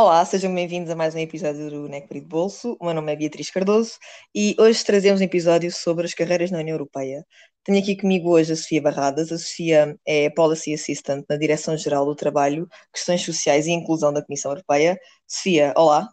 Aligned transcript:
Olá, 0.00 0.24
sejam 0.24 0.54
bem-vindos 0.54 0.88
a 0.90 0.94
mais 0.94 1.12
um 1.16 1.18
episódio 1.18 1.68
do 1.68 1.88
Necpri 1.88 2.20
de 2.20 2.26
Bolso. 2.28 2.76
O 2.78 2.84
meu 2.84 2.94
nome 2.94 3.12
é 3.12 3.16
Beatriz 3.16 3.50
Cardoso 3.50 3.98
e 4.32 4.54
hoje 4.56 4.84
trazemos 4.84 5.20
um 5.20 5.24
episódio 5.24 5.72
sobre 5.72 6.06
as 6.06 6.14
carreiras 6.14 6.52
na 6.52 6.58
União 6.58 6.76
Europeia. 6.76 7.26
Tenho 7.64 7.80
aqui 7.80 7.96
comigo 7.96 8.30
hoje 8.30 8.52
a 8.52 8.56
Sofia 8.56 8.80
Barradas. 8.80 9.32
A 9.32 9.38
Sofia 9.38 9.98
é 10.06 10.30
Policy 10.30 10.72
Assistant 10.72 11.24
na 11.28 11.36
Direção-Geral 11.36 12.06
do 12.06 12.14
Trabalho, 12.14 12.68
Questões 12.92 13.24
Sociais 13.24 13.66
e 13.66 13.72
Inclusão 13.72 14.12
da 14.12 14.24
Comissão 14.24 14.52
Europeia. 14.52 14.96
Sofia, 15.26 15.74
olá. 15.76 16.08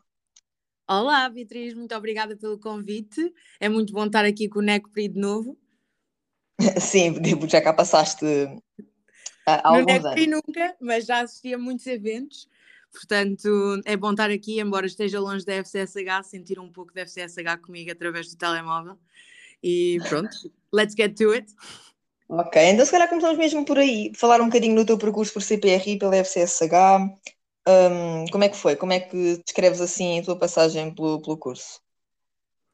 Olá, 0.90 1.30
Beatriz, 1.30 1.76
muito 1.76 1.94
obrigada 1.94 2.36
pelo 2.36 2.60
convite. 2.60 3.32
É 3.60 3.70
muito 3.70 3.94
bom 3.94 4.08
estar 4.08 4.26
aqui 4.26 4.49
com 4.49 4.58
o 4.58 4.63
Necpri 4.63 5.10
de 5.10 5.20
novo. 5.20 5.55
Sim, 6.82 7.13
já 7.48 7.62
cá 7.62 7.72
passaste 7.72 8.26
há 9.46 9.70
alguns 9.70 10.02
não 10.02 10.12
anos. 10.12 10.27
nunca, 10.27 10.76
mas 10.82 11.05
já 11.05 11.20
assisti 11.20 11.54
a 11.54 11.58
muitos 11.60 11.86
eventos 11.86 12.48
Portanto, 12.95 13.81
é 13.84 13.98
bom 13.98 14.12
estar 14.12 14.31
aqui, 14.31 14.62
embora 14.62 14.85
esteja 14.85 15.20
longe 15.20 15.45
da 15.45 15.54
FCSH, 15.55 16.23
sentir 16.23 16.59
um 16.59 16.72
pouco 16.72 16.94
da 16.94 17.02
FCSH 17.02 17.62
comigo 17.62 17.91
através 17.91 18.30
do 18.30 18.38
telemóvel. 18.38 18.98
E 19.62 19.98
pronto, 20.08 20.30
let's 20.73 20.95
get 20.98 21.18
to 21.18 21.31
it. 21.31 21.54
Ok, 22.30 22.62
então 22.63 22.85
se 22.85 22.91
calhar 22.91 23.09
começamos 23.09 23.38
mesmo 23.38 23.66
por 23.66 23.77
aí, 23.77 24.12
falar 24.16 24.41
um 24.41 24.45
bocadinho 24.45 24.76
do 24.76 24.85
teu 24.85 24.98
percurso 24.98 25.34
por 25.34 25.41
CPRI 25.41 25.99
pela 25.99 26.16
FCSH. 26.16 26.71
Um, 27.68 28.26
como 28.31 28.44
é 28.44 28.49
que 28.49 28.55
foi? 28.55 28.76
Como 28.76 28.94
é 28.94 28.99
que 28.99 29.41
descreves 29.43 29.82
assim 29.82 30.20
a 30.20 30.23
tua 30.23 30.38
passagem 30.38 30.93
pelo, 30.93 31.21
pelo 31.21 31.37
curso? 31.37 31.82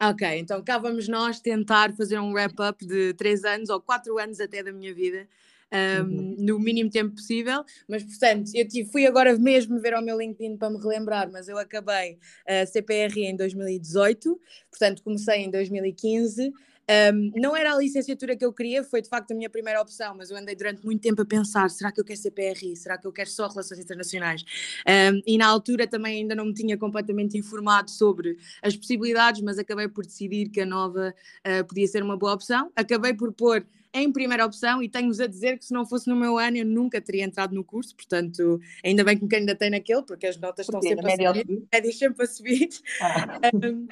Ok, 0.01 0.27
então 0.37 0.63
cá 0.63 0.77
vamos 0.77 1.07
nós 1.07 1.39
tentar 1.39 1.93
fazer 1.95 2.19
um 2.19 2.31
wrap-up 2.31 2.85
de 2.85 3.13
três 3.15 3.43
anos 3.43 3.69
ou 3.69 3.81
quatro 3.81 4.17
anos 4.19 4.39
até 4.39 4.61
da 4.63 4.71
minha 4.71 4.93
vida 4.93 5.27
um, 5.71 6.03
uhum. 6.03 6.35
no 6.37 6.59
mínimo 6.59 6.89
tempo 6.89 7.15
possível. 7.15 7.63
Mas, 7.87 8.03
portanto, 8.03 8.51
eu 8.53 8.67
tive, 8.67 8.91
fui 8.91 9.05
agora 9.05 9.37
mesmo 9.37 9.79
ver 9.79 9.93
ao 9.93 10.01
meu 10.01 10.17
LinkedIn 10.17 10.57
para 10.57 10.69
me 10.69 10.77
relembrar, 10.77 11.31
mas 11.31 11.47
eu 11.47 11.57
acabei 11.57 12.17
a 12.47 12.65
CPR 12.65 13.23
em 13.23 13.35
2018, 13.35 14.39
portanto, 14.69 15.03
comecei 15.03 15.43
em 15.43 15.51
2015. 15.51 16.53
Um, 17.13 17.31
não 17.39 17.55
era 17.55 17.73
a 17.73 17.77
licenciatura 17.77 18.35
que 18.35 18.43
eu 18.43 18.51
queria, 18.51 18.83
foi 18.83 19.01
de 19.01 19.07
facto 19.07 19.31
a 19.31 19.35
minha 19.35 19.49
primeira 19.49 19.81
opção, 19.81 20.13
mas 20.17 20.29
eu 20.29 20.35
andei 20.35 20.55
durante 20.55 20.83
muito 20.83 21.01
tempo 21.01 21.21
a 21.21 21.25
pensar: 21.25 21.69
será 21.69 21.91
que 21.91 22.01
eu 22.01 22.03
quero 22.03 22.19
ser 22.19 22.31
PRI? 22.31 22.75
Será 22.75 22.97
que 22.97 23.07
eu 23.07 23.13
quero 23.13 23.29
só 23.29 23.47
relações 23.47 23.79
internacionais? 23.79 24.43
Um, 24.85 25.21
e 25.25 25.37
na 25.37 25.47
altura 25.47 25.87
também 25.87 26.17
ainda 26.17 26.35
não 26.35 26.45
me 26.45 26.53
tinha 26.53 26.77
completamente 26.77 27.37
informado 27.37 27.89
sobre 27.89 28.37
as 28.61 28.75
possibilidades, 28.75 29.41
mas 29.41 29.57
acabei 29.57 29.87
por 29.87 30.05
decidir 30.05 30.49
que 30.49 30.59
a 30.59 30.65
nova 30.65 31.13
uh, 31.47 31.65
podia 31.65 31.87
ser 31.87 32.03
uma 32.03 32.17
boa 32.17 32.33
opção. 32.33 32.71
Acabei 32.75 33.13
por 33.13 33.31
pôr 33.31 33.65
em 33.93 34.11
primeira 34.11 34.45
opção 34.45 34.81
e 34.81 34.89
tenho-vos 34.89 35.19
a 35.19 35.27
dizer 35.27 35.57
que 35.57 35.65
se 35.65 35.73
não 35.73 35.85
fosse 35.85 36.09
no 36.09 36.15
meu 36.15 36.37
ano 36.37 36.57
eu 36.57 36.65
nunca 36.65 37.01
teria 37.01 37.23
entrado 37.23 37.53
no 37.53 37.63
curso, 37.63 37.95
portanto 37.95 38.59
ainda 38.83 39.03
bem 39.03 39.17
que 39.17 39.25
me 39.25 39.35
ainda 39.35 39.55
tem 39.55 39.69
naquele, 39.69 40.03
porque 40.03 40.27
as 40.27 40.37
notas 40.37 40.65
porque 40.65 40.87
estão 40.87 41.01
sempre 41.03 41.25
a 41.25 41.33
subir, 41.33 41.93
sempre 41.93 42.23
a 42.23 42.27
subir. 42.27 42.69
Ah. 43.01 43.39
Um, 43.53 43.87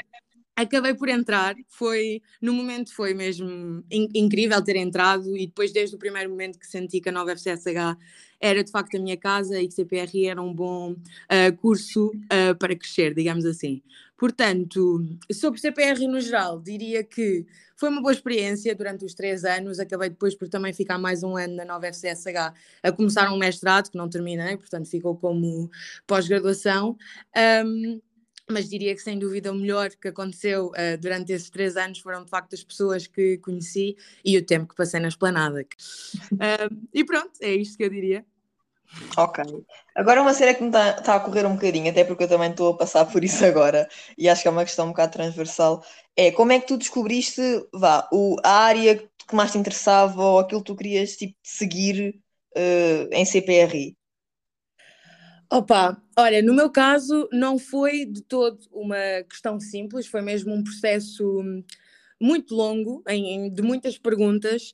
acabei 0.64 0.94
por 0.94 1.10
entrar, 1.10 1.56
foi, 1.68 2.22
no 2.42 2.54
momento 2.54 2.94
foi 2.94 3.14
mesmo 3.14 3.84
in, 3.92 4.10
incrível 4.14 4.62
ter 4.64 4.76
entrado 4.76 5.36
e 5.38 5.48
depois 5.48 5.72
desde 5.72 5.96
o 5.96 6.00
primeiro 6.00 6.30
momento 6.30 6.60
que 6.60 6.68
senti 6.68 7.00
que 7.00 7.10
a 7.10 7.12
nova 7.12 7.32
FCSH 7.32 7.98
era 8.42 8.64
de 8.64 8.72
facto 8.72 8.96
a 8.96 9.00
minha 9.00 9.18
casa 9.18 9.60
e 9.60 9.68
que 9.68 9.74
CPRI 9.74 10.28
era 10.28 10.42
um 10.42 10.54
bom 10.54 10.92
uh, 10.92 11.58
curso 11.58 12.08
uh, 12.08 12.56
para 12.58 12.76
crescer, 12.76 13.14
digamos 13.14 13.46
assim. 13.46 13.82
Portanto, 14.18 15.06
sobre 15.32 15.62
CPR 15.62 16.06
no 16.06 16.20
geral, 16.20 16.60
diria 16.60 17.04
que 17.04 17.46
foi 17.78 17.88
uma 17.88 18.02
boa 18.02 18.12
experiência 18.12 18.76
durante 18.76 19.06
os 19.06 19.14
três 19.14 19.46
anos. 19.46 19.80
Acabei 19.80 20.10
depois 20.10 20.36
por 20.36 20.50
também 20.50 20.74
ficar 20.74 20.98
mais 20.98 21.24
um 21.24 21.38
ano 21.38 21.56
na 21.56 21.64
nova 21.64 21.88
FCSH 21.88 22.54
a 22.84 22.92
começar 22.92 23.32
um 23.32 23.38
mestrado 23.38 23.90
que 23.90 23.98
não 23.98 24.10
terminei, 24.10 24.58
portanto 24.58 24.90
ficou 24.90 25.16
como 25.16 25.72
pós-graduação. 26.06 26.98
Um, 27.66 28.02
mas 28.52 28.70
diria 28.70 28.96
que 28.96 29.02
sem 29.02 29.18
dúvida 29.18 29.52
o 29.52 29.56
melhor 29.56 29.90
que 29.90 30.08
aconteceu 30.08 30.68
uh, 30.68 30.98
durante 31.00 31.32
esses 31.32 31.50
três 31.50 31.78
anos 31.78 32.00
foram 32.00 32.24
de 32.24 32.30
facto 32.30 32.54
as 32.54 32.64
pessoas 32.64 33.08
que 33.08 33.38
conheci 33.38 33.96
e 34.24 34.38
o 34.38 34.46
tempo 34.46 34.68
que 34.68 34.76
passei 34.76 35.00
na 35.00 35.08
esplanada. 35.08 35.62
Uh, 35.62 36.88
e 36.94 37.04
pronto, 37.04 37.32
é 37.42 37.52
isto 37.52 37.78
que 37.78 37.84
eu 37.84 37.90
diria. 37.90 38.26
Ok. 39.18 39.44
Agora 39.96 40.22
uma 40.22 40.34
cena 40.34 40.54
que 40.54 40.62
me 40.62 40.70
está 40.70 40.94
tá 40.94 41.16
a 41.16 41.20
correr 41.20 41.46
um 41.46 41.54
bocadinho, 41.54 41.92
até 41.92 42.04
porque 42.04 42.24
eu 42.24 42.28
também 42.28 42.50
estou 42.50 42.74
a 42.74 42.78
passar 42.78 43.06
por 43.06 43.24
isso 43.24 43.46
agora, 43.46 43.88
e 44.18 44.28
acho 44.28 44.42
que 44.42 44.48
é 44.48 44.52
uma 44.52 44.66
questão 44.66 44.86
um 44.86 44.90
bocado 44.90 45.14
transversal, 45.14 45.84
é 46.16 46.32
como 46.32 46.52
é 46.52 46.60
que 46.60 46.68
tu 46.68 46.78
descobriste, 46.78 47.42
vá, 47.74 48.08
o, 48.12 48.36
a 48.44 48.52
área 48.64 48.98
que 48.98 49.36
mais 49.36 49.52
te 49.52 49.58
interessava 49.60 50.22
ou 50.24 50.40
aquilo 50.40 50.62
que 50.62 50.72
tu 50.72 50.76
querias 50.76 51.16
tipo, 51.16 51.36
seguir 51.44 52.20
uh, 52.56 53.10
em 53.12 53.24
CPRI? 53.26 53.99
Opa, 55.52 56.00
olha, 56.18 56.44
no 56.44 56.54
meu 56.54 56.70
caso 56.70 57.28
não 57.32 57.58
foi 57.58 58.06
de 58.06 58.22
todo 58.22 58.60
uma 58.72 59.24
questão 59.28 59.60
simples, 59.60 60.06
foi 60.06 60.22
mesmo 60.22 60.54
um 60.54 60.64
processo 60.64 61.42
muito 62.22 62.54
longo, 62.54 63.04
em, 63.08 63.52
de 63.52 63.62
muitas 63.62 63.98
perguntas. 63.98 64.74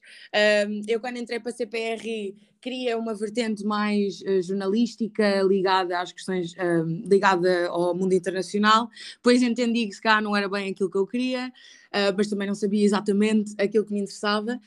Um, 0.68 0.82
eu, 0.88 1.00
quando 1.00 1.18
entrei 1.18 1.40
para 1.40 1.52
a 1.52 1.56
CPRI, 1.56 2.36
queria 2.66 2.98
uma 2.98 3.14
vertente 3.14 3.64
mais 3.64 4.22
uh, 4.22 4.42
jornalística, 4.42 5.44
ligada 5.44 6.00
às 6.00 6.12
questões, 6.12 6.54
uh, 6.54 6.84
ligada 7.08 7.68
ao 7.68 7.94
mundo 7.94 8.14
internacional. 8.14 8.90
Depois 9.18 9.44
entendi 9.44 9.86
que 9.86 9.94
se 9.94 10.02
cá 10.02 10.20
não 10.20 10.36
era 10.36 10.50
bem 10.50 10.72
aquilo 10.72 10.90
que 10.90 10.98
eu 10.98 11.06
queria, 11.06 11.54
uh, 11.96 12.14
mas 12.18 12.28
também 12.28 12.48
não 12.48 12.56
sabia 12.56 12.84
exatamente 12.84 13.54
aquilo 13.60 13.86
que 13.86 13.94
me 13.94 14.00
interessava. 14.00 14.60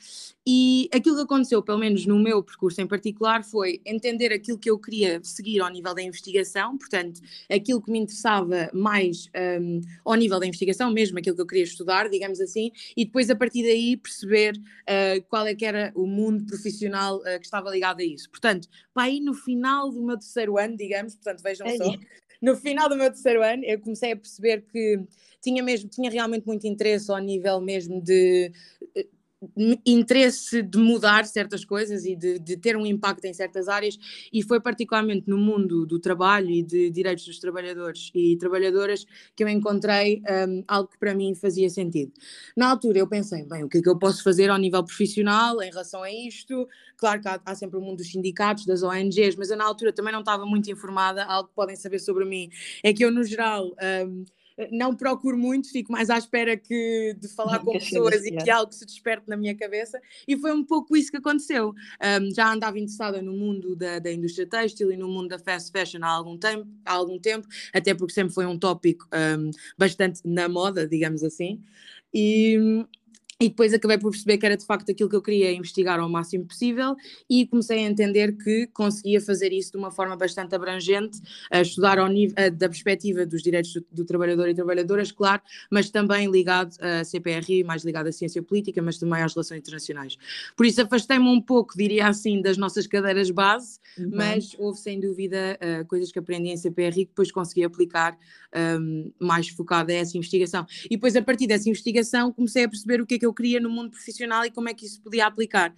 E 0.47 0.89
aquilo 0.93 1.15
que 1.15 1.21
aconteceu, 1.21 1.61
pelo 1.61 1.77
menos 1.77 2.05
no 2.05 2.17
meu 2.17 2.41
percurso 2.41 2.81
em 2.81 2.87
particular, 2.87 3.43
foi 3.43 3.81
entender 3.85 4.33
aquilo 4.33 4.57
que 4.57 4.69
eu 4.69 4.79
queria 4.79 5.19
seguir 5.21 5.59
ao 5.59 5.69
nível 5.69 5.93
da 5.93 6.01
investigação, 6.01 6.75
portanto, 6.75 7.21
aquilo 7.51 7.81
que 7.81 7.91
me 7.91 7.99
interessava 7.99 8.69
mais 8.73 9.29
um, 9.61 9.81
ao 10.03 10.15
nível 10.15 10.39
da 10.39 10.47
investigação, 10.47 10.91
mesmo 10.91 11.19
aquilo 11.19 11.35
que 11.35 11.41
eu 11.41 11.45
queria 11.45 11.65
estudar, 11.65 12.09
digamos 12.09 12.39
assim, 12.39 12.71
e 12.97 13.05
depois 13.05 13.29
a 13.29 13.35
partir 13.35 13.61
daí 13.61 13.95
perceber 13.95 14.55
uh, 14.57 15.23
qual 15.29 15.45
é 15.45 15.53
que 15.53 15.65
era 15.65 15.91
o 15.93 16.07
mundo 16.07 16.45
profissional 16.45 17.19
que 17.19 17.45
estava 17.45 17.69
ligado 17.69 17.88
a 17.97 18.03
isso. 18.03 18.29
Portanto, 18.29 18.67
para 18.93 19.03
aí 19.03 19.19
no 19.19 19.33
final 19.33 19.89
do 19.89 20.03
meu 20.03 20.17
terceiro 20.17 20.57
ano, 20.57 20.77
digamos, 20.77 21.15
portanto, 21.15 21.41
vejam 21.41 21.67
é 21.67 21.77
só, 21.77 21.83
no 22.41 22.55
final 22.55 22.87
do 22.87 22.95
meu 22.95 23.09
terceiro 23.09 23.43
ano, 23.43 23.63
eu 23.65 23.79
comecei 23.79 24.11
a 24.11 24.17
perceber 24.17 24.61
que 24.61 24.99
tinha 25.41 25.63
mesmo, 25.63 25.89
tinha 25.89 26.09
realmente 26.09 26.45
muito 26.45 26.67
interesse 26.67 27.09
ao 27.11 27.17
nível 27.17 27.61
mesmo 27.61 28.01
de 28.01 28.51
interesse 29.57 30.61
de 30.61 30.77
mudar 30.77 31.25
certas 31.25 31.63
coisas 31.63 32.05
e 32.05 32.13
de, 32.13 32.39
de, 32.39 32.57
ter 32.57 32.75
um 32.75 32.85
impacto 32.85 33.23
em 33.23 33.33
certas 33.33 33.69
áreas 33.69 33.97
e 34.33 34.43
foi 34.43 34.59
particularmente 34.59 35.29
no 35.29 35.37
mundo 35.37 35.85
do 35.85 35.97
trabalho 35.97 36.49
e 36.49 36.61
de 36.61 36.89
direitos 36.89 37.25
dos 37.25 37.39
trabalhadores 37.39 38.11
e 38.13 38.35
trabalhadoras 38.35 39.05
que 39.35 39.43
eu 39.43 39.47
encontrei 39.47 40.21
um, 40.47 40.63
algo 40.67 40.89
que 40.89 40.97
para 40.97 41.15
mim 41.15 41.33
fazia 41.35 41.69
sentido. 41.69 42.11
Na 42.55 42.69
altura 42.69 42.99
eu 42.99 43.07
pensei, 43.07 43.45
bem, 43.45 43.63
o 43.63 43.69
que 43.69 43.77
é 43.77 43.81
que 43.81 43.87
eu 43.87 43.97
posso 43.97 44.23
fazer 44.23 44.49
ao 44.49 44.57
nível 44.57 44.83
profissional 44.83 45.61
em 45.61 45.69
relação 45.69 46.03
a 46.03 46.11
isto? 46.11 46.67
Claro 46.97 47.21
que 47.21 47.27
há, 47.29 47.39
há 47.45 47.55
sempre 47.55 47.77
o 47.77 47.81
mundo 47.81 47.97
dos 47.97 48.11
sindicatos, 48.11 48.65
das 48.65 48.83
ONGs, 48.83 49.37
mas 49.37 49.49
eu 49.49 49.57
na 49.57 49.65
altura 49.65 49.93
também 49.93 50.11
não 50.11 50.19
estava 50.19 50.45
muito 50.45 50.69
informada, 50.69 51.23
algo 51.23 51.47
que 51.47 51.55
podem 51.55 51.77
saber 51.77 51.99
sobre 51.99 52.25
mim 52.25 52.49
é 52.83 52.91
que 52.91 53.05
eu 53.05 53.11
no 53.11 53.23
geral... 53.23 53.73
Um, 54.05 54.25
não 54.71 54.95
procuro 54.95 55.37
muito, 55.37 55.71
fico 55.71 55.91
mais 55.91 56.09
à 56.09 56.17
espera 56.17 56.57
que, 56.57 57.15
de 57.19 57.27
falar 57.27 57.59
com 57.59 57.73
pessoas 57.73 58.25
e 58.25 58.31
que 58.31 58.49
algo 58.49 58.73
se 58.73 58.85
desperte 58.85 59.27
na 59.27 59.37
minha 59.37 59.55
cabeça, 59.55 60.01
e 60.27 60.37
foi 60.37 60.51
um 60.51 60.63
pouco 60.63 60.97
isso 60.97 61.11
que 61.11 61.17
aconteceu. 61.17 61.69
Um, 61.69 62.33
já 62.33 62.51
andava 62.51 62.77
interessada 62.77 63.21
no 63.21 63.33
mundo 63.33 63.75
da, 63.75 63.99
da, 63.99 64.11
indústria 64.11 64.47
têxtil 64.47 64.91
e 64.91 64.97
no 64.97 65.07
mundo 65.07 65.29
da 65.29 65.39
fast 65.39 65.71
fashion 65.71 65.99
há 66.03 66.09
algum 66.09 66.37
tempo, 66.37 66.67
há 66.85 66.93
algum 66.93 67.19
tempo 67.19 67.47
até 67.73 67.93
porque 67.93 68.13
sempre 68.13 68.33
foi 68.33 68.45
um 68.45 68.57
tópico 68.57 69.07
um, 69.13 69.51
bastante 69.77 70.21
na 70.25 70.49
moda, 70.49 70.87
digamos 70.87 71.23
assim. 71.23 71.61
E, 72.13 72.57
e 73.41 73.47
depois 73.47 73.73
acabei 73.73 73.97
por 73.97 74.11
perceber 74.11 74.37
que 74.37 74.45
era 74.45 74.57
de 74.57 74.65
facto 74.65 74.91
aquilo 74.91 75.09
que 75.09 75.15
eu 75.15 75.21
queria 75.21 75.53
investigar 75.53 75.97
ao 75.97 76.09
máximo 76.09 76.45
possível 76.45 76.93
e 77.29 77.47
comecei 77.47 77.85
a 77.85 77.89
entender 77.89 78.33
que 78.33 78.67
conseguia 78.67 79.21
fazer 79.21 79.53
isso 79.53 79.71
de 79.71 79.77
uma 79.77 79.89
forma 79.89 80.17
bastante 80.17 80.53
abrangente, 80.53 81.21
a 81.49 81.61
estudar 81.61 81.99
ao 81.99 82.09
nível 82.09 82.35
da 82.51 82.67
perspectiva 82.67 83.25
dos 83.25 83.41
direitos 83.41 83.71
do, 83.71 83.85
do, 83.93 84.05
trabalhador 84.05 84.49
e 84.49 84.53
trabalhadoras, 84.53 85.13
claro, 85.13 85.41
mas 85.71 85.89
também 85.89 86.29
ligado 86.29 86.75
à 86.81 87.05
CPRI, 87.05 87.63
mais 87.63 87.85
ligado 87.85 88.07
à 88.07 88.11
ciência 88.11 88.43
política, 88.43 88.81
mas 88.81 88.97
também 88.97 89.21
às 89.21 89.33
relações 89.33 89.59
internacionais. 89.59 90.17
Por 90.57 90.65
isso 90.65 90.81
afastei-me 90.81 91.29
um 91.29 91.41
pouco, 91.41 91.77
diria 91.77 92.07
assim, 92.07 92.41
das 92.41 92.57
nossas 92.57 92.87
cadeiras 92.87 93.31
base, 93.31 93.79
uhum. 93.97 94.11
mas 94.15 94.53
houve 94.59 94.79
sem 94.79 94.99
dúvida 94.99 95.57
uh, 95.61 95.87
coisas 95.87 96.11
que 96.11 96.19
aprendi 96.19 96.49
em 96.49 96.57
CPRI 96.57 97.05
que 97.05 97.11
depois 97.11 97.31
consegui 97.31 97.63
aplicar 97.63 98.17
um, 98.81 99.11
mais 99.19 99.47
focada 99.47 99.93
a 99.93 99.95
essa 99.95 100.17
investigação. 100.17 100.65
E 100.85 100.95
depois 100.95 101.15
a 101.15 101.21
partir 101.21 101.47
dessa 101.47 101.69
investigação 101.69 102.33
comecei 102.33 102.65
a 102.65 102.69
perceber 102.69 103.01
o 103.01 103.05
que 103.05 103.15
é 103.15 103.19
que 103.19 103.25
eu 103.25 103.28
eu 103.29 103.33
queria 103.33 103.59
no 103.59 103.69
mundo 103.69 103.91
profissional 103.91 104.45
e 104.45 104.51
como 104.51 104.69
é 104.69 104.73
que 104.73 104.85
isso 104.85 105.01
podia 105.01 105.25
aplicar. 105.25 105.73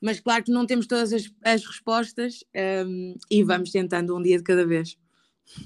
Mas 0.00 0.20
claro 0.20 0.44
que 0.44 0.52
não 0.52 0.66
temos 0.66 0.86
todas 0.86 1.12
as, 1.12 1.30
as 1.42 1.64
respostas 1.64 2.44
um, 2.86 3.14
e 3.30 3.42
vamos 3.42 3.70
tentando 3.70 4.16
um 4.16 4.22
dia 4.22 4.36
de 4.36 4.44
cada 4.44 4.66
vez. 4.66 4.98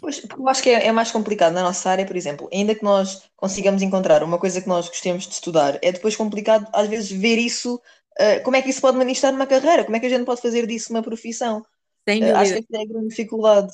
Pois, 0.01 0.23
eu 0.25 0.49
acho 0.49 0.63
que 0.63 0.71
é, 0.71 0.87
é, 0.87 0.93
mais 0.93 1.11
complicado 1.11 1.55
na 1.55 1.63
nossa 1.63 1.89
área, 1.91 2.07
por 2.07 2.17
exemplo, 2.17 2.49
ainda 2.53 2.75
que 2.75 2.83
nós 2.83 3.23
consigamos 3.37 3.81
encontrar 3.83 4.23
uma 4.23 4.39
coisa 4.39 4.61
que 4.61 4.69
nós 4.69 4.89
gostemos 4.89 5.27
de 5.27 5.35
estudar, 5.35 5.79
é 5.83 5.93
depois 5.93 6.17
complicado 6.17 6.69
às 6.73 6.89
vezes 6.89 7.11
ver 7.11 7.39
isso, 7.39 7.77
uh, 7.77 8.43
como 8.45 8.57
é 8.57 8.63
que 8.63 8.71
isso 8.71 8.81
pode 8.81 8.97
manifestar 8.97 9.33
numa 9.33 9.47
carreira, 9.47 9.85
como 9.85 9.97
é 9.97 10.01
que 10.01 10.07
a 10.07 10.11
gente 10.11 10.25
pode 10.25 10.43
fazer 10.43 10.67
disso 10.67 10.93
uma 10.93 11.03
profissão. 11.03 11.65
Uh, 12.09 12.37
acho 12.37 12.55
que 12.55 12.77
é 12.77 12.83
a 12.83 12.87
grande 12.87 13.09
dificuldade. 13.09 13.73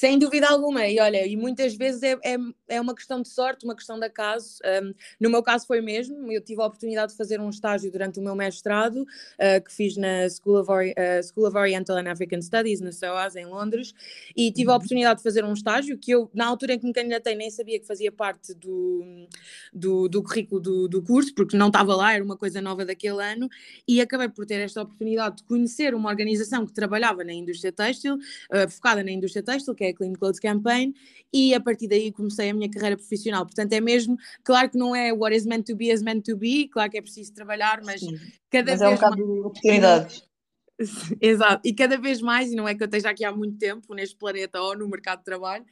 Sem 0.00 0.18
dúvida 0.18 0.48
alguma, 0.48 0.86
e 0.86 0.98
olha, 0.98 1.26
e 1.26 1.36
muitas 1.36 1.74
vezes 1.74 2.02
é, 2.02 2.12
é, 2.24 2.36
é 2.68 2.80
uma 2.80 2.94
questão 2.94 3.20
de 3.20 3.28
sorte, 3.28 3.66
uma 3.66 3.76
questão 3.76 3.98
de 3.98 4.06
acaso. 4.06 4.56
Um, 4.82 4.94
no 5.20 5.28
meu 5.28 5.42
caso 5.42 5.66
foi 5.66 5.82
mesmo, 5.82 6.32
eu 6.32 6.40
tive 6.40 6.62
a 6.62 6.64
oportunidade 6.64 7.12
de 7.12 7.18
fazer 7.18 7.38
um 7.38 7.50
estágio 7.50 7.92
durante 7.92 8.18
o 8.18 8.22
meu 8.22 8.34
mestrado, 8.34 9.02
uh, 9.02 9.62
que 9.62 9.70
fiz 9.70 9.98
na 9.98 10.26
School 10.30 10.58
of, 10.58 10.70
Ori 10.70 10.92
uh, 10.92 11.22
School 11.22 11.46
of 11.46 11.54
Oriental 11.54 11.98
and 11.98 12.10
African 12.10 12.40
Studies, 12.40 12.80
na 12.80 12.92
SOAS, 12.92 13.36
em 13.36 13.44
Londres, 13.44 13.92
e 14.34 14.50
tive 14.50 14.70
a 14.70 14.72
uhum. 14.72 14.76
oportunidade 14.78 15.18
de 15.18 15.22
fazer 15.22 15.44
um 15.44 15.52
estágio 15.52 15.98
que 15.98 16.12
eu, 16.12 16.30
na 16.32 16.46
altura 16.46 16.72
em 16.72 16.78
que 16.78 16.86
me 16.86 16.94
candidatei, 16.94 17.34
nem 17.34 17.50
sabia 17.50 17.78
que 17.78 17.86
fazia 17.86 18.10
parte 18.10 18.54
do, 18.54 19.26
do, 19.70 20.08
do 20.08 20.22
currículo 20.22 20.62
do, 20.62 20.88
do 20.88 21.02
curso, 21.02 21.34
porque 21.34 21.58
não 21.58 21.66
estava 21.66 21.94
lá, 21.94 22.14
era 22.14 22.24
uma 22.24 22.38
coisa 22.38 22.62
nova 22.62 22.86
daquele 22.86 23.22
ano, 23.22 23.50
e 23.86 24.00
acabei 24.00 24.30
por 24.30 24.46
ter 24.46 24.60
esta 24.60 24.80
oportunidade 24.80 25.36
de 25.36 25.44
conhecer 25.44 25.94
uma 25.94 26.08
organização 26.08 26.64
que 26.64 26.72
trabalhava 26.72 27.22
na 27.22 27.34
indústria 27.34 27.70
têxtil, 27.70 28.14
uh, 28.14 28.70
focada 28.70 29.04
na 29.04 29.10
indústria 29.10 29.42
têxtil, 29.42 29.74
que 29.74 29.84
é 29.84 29.89
a 29.90 29.94
Clean 29.94 30.12
Clothes 30.12 30.40
Campaign, 30.40 30.94
e 31.32 31.54
a 31.54 31.60
partir 31.60 31.88
daí 31.88 32.10
comecei 32.12 32.50
a 32.50 32.54
minha 32.54 32.70
carreira 32.70 32.96
profissional. 32.96 33.44
Portanto, 33.44 33.72
é 33.72 33.80
mesmo, 33.80 34.16
claro 34.42 34.70
que 34.70 34.78
não 34.78 34.94
é 34.94 35.12
what 35.12 35.34
is 35.34 35.46
meant 35.46 35.66
to 35.66 35.76
be 35.76 35.90
is 35.90 36.02
meant 36.02 36.24
to 36.24 36.36
be, 36.36 36.68
claro 36.68 36.90
que 36.90 36.98
é 36.98 37.02
preciso 37.02 37.32
trabalhar, 37.34 37.80
mas 37.84 38.00
Sim. 38.00 38.18
cada 38.50 38.72
mas 38.72 38.80
vez 38.80 38.82
é 38.82 38.88
um 38.88 39.00
mais... 39.00 39.16
de 39.16 39.22
oportunidades. 39.22 40.30
Exato, 41.20 41.60
e 41.62 41.74
cada 41.74 41.98
vez 41.98 42.22
mais, 42.22 42.50
e 42.50 42.56
não 42.56 42.66
é 42.66 42.74
que 42.74 42.82
eu 42.82 42.86
esteja 42.86 43.10
aqui 43.10 43.24
há 43.24 43.32
muito 43.32 43.58
tempo 43.58 43.94
neste 43.94 44.16
planeta 44.16 44.60
ou 44.60 44.76
no 44.76 44.88
mercado 44.88 45.18
de 45.18 45.24
trabalho, 45.24 45.64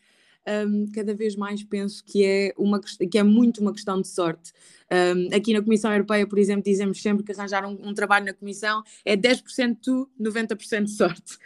um, 0.67 0.87
cada 0.93 1.15
vez 1.15 1.37
mais 1.37 1.63
penso 1.63 2.03
que 2.05 2.25
é, 2.25 2.55
uma, 2.57 2.81
que 2.81 3.19
é 3.19 3.23
muito 3.23 3.61
uma 3.61 3.73
questão 3.73 4.01
de 4.01 4.09
sorte. 4.09 4.53
Um, 4.91 5.35
aqui 5.37 5.53
na 5.53 5.63
Comissão 5.63 5.93
Europeia, 5.93 6.27
por 6.27 6.39
exemplo, 6.39 6.63
dizemos 6.63 7.01
sempre 7.03 7.23
que 7.23 7.33
arranjar 7.33 7.67
um, 7.67 7.77
um 7.89 7.93
trabalho 7.93 8.25
na 8.25 8.33
Comissão 8.33 8.83
é 9.05 9.17
10% 9.17 9.77
tu, 9.83 10.11
90% 10.19 10.85
de 10.85 10.91
sorte. 10.91 11.39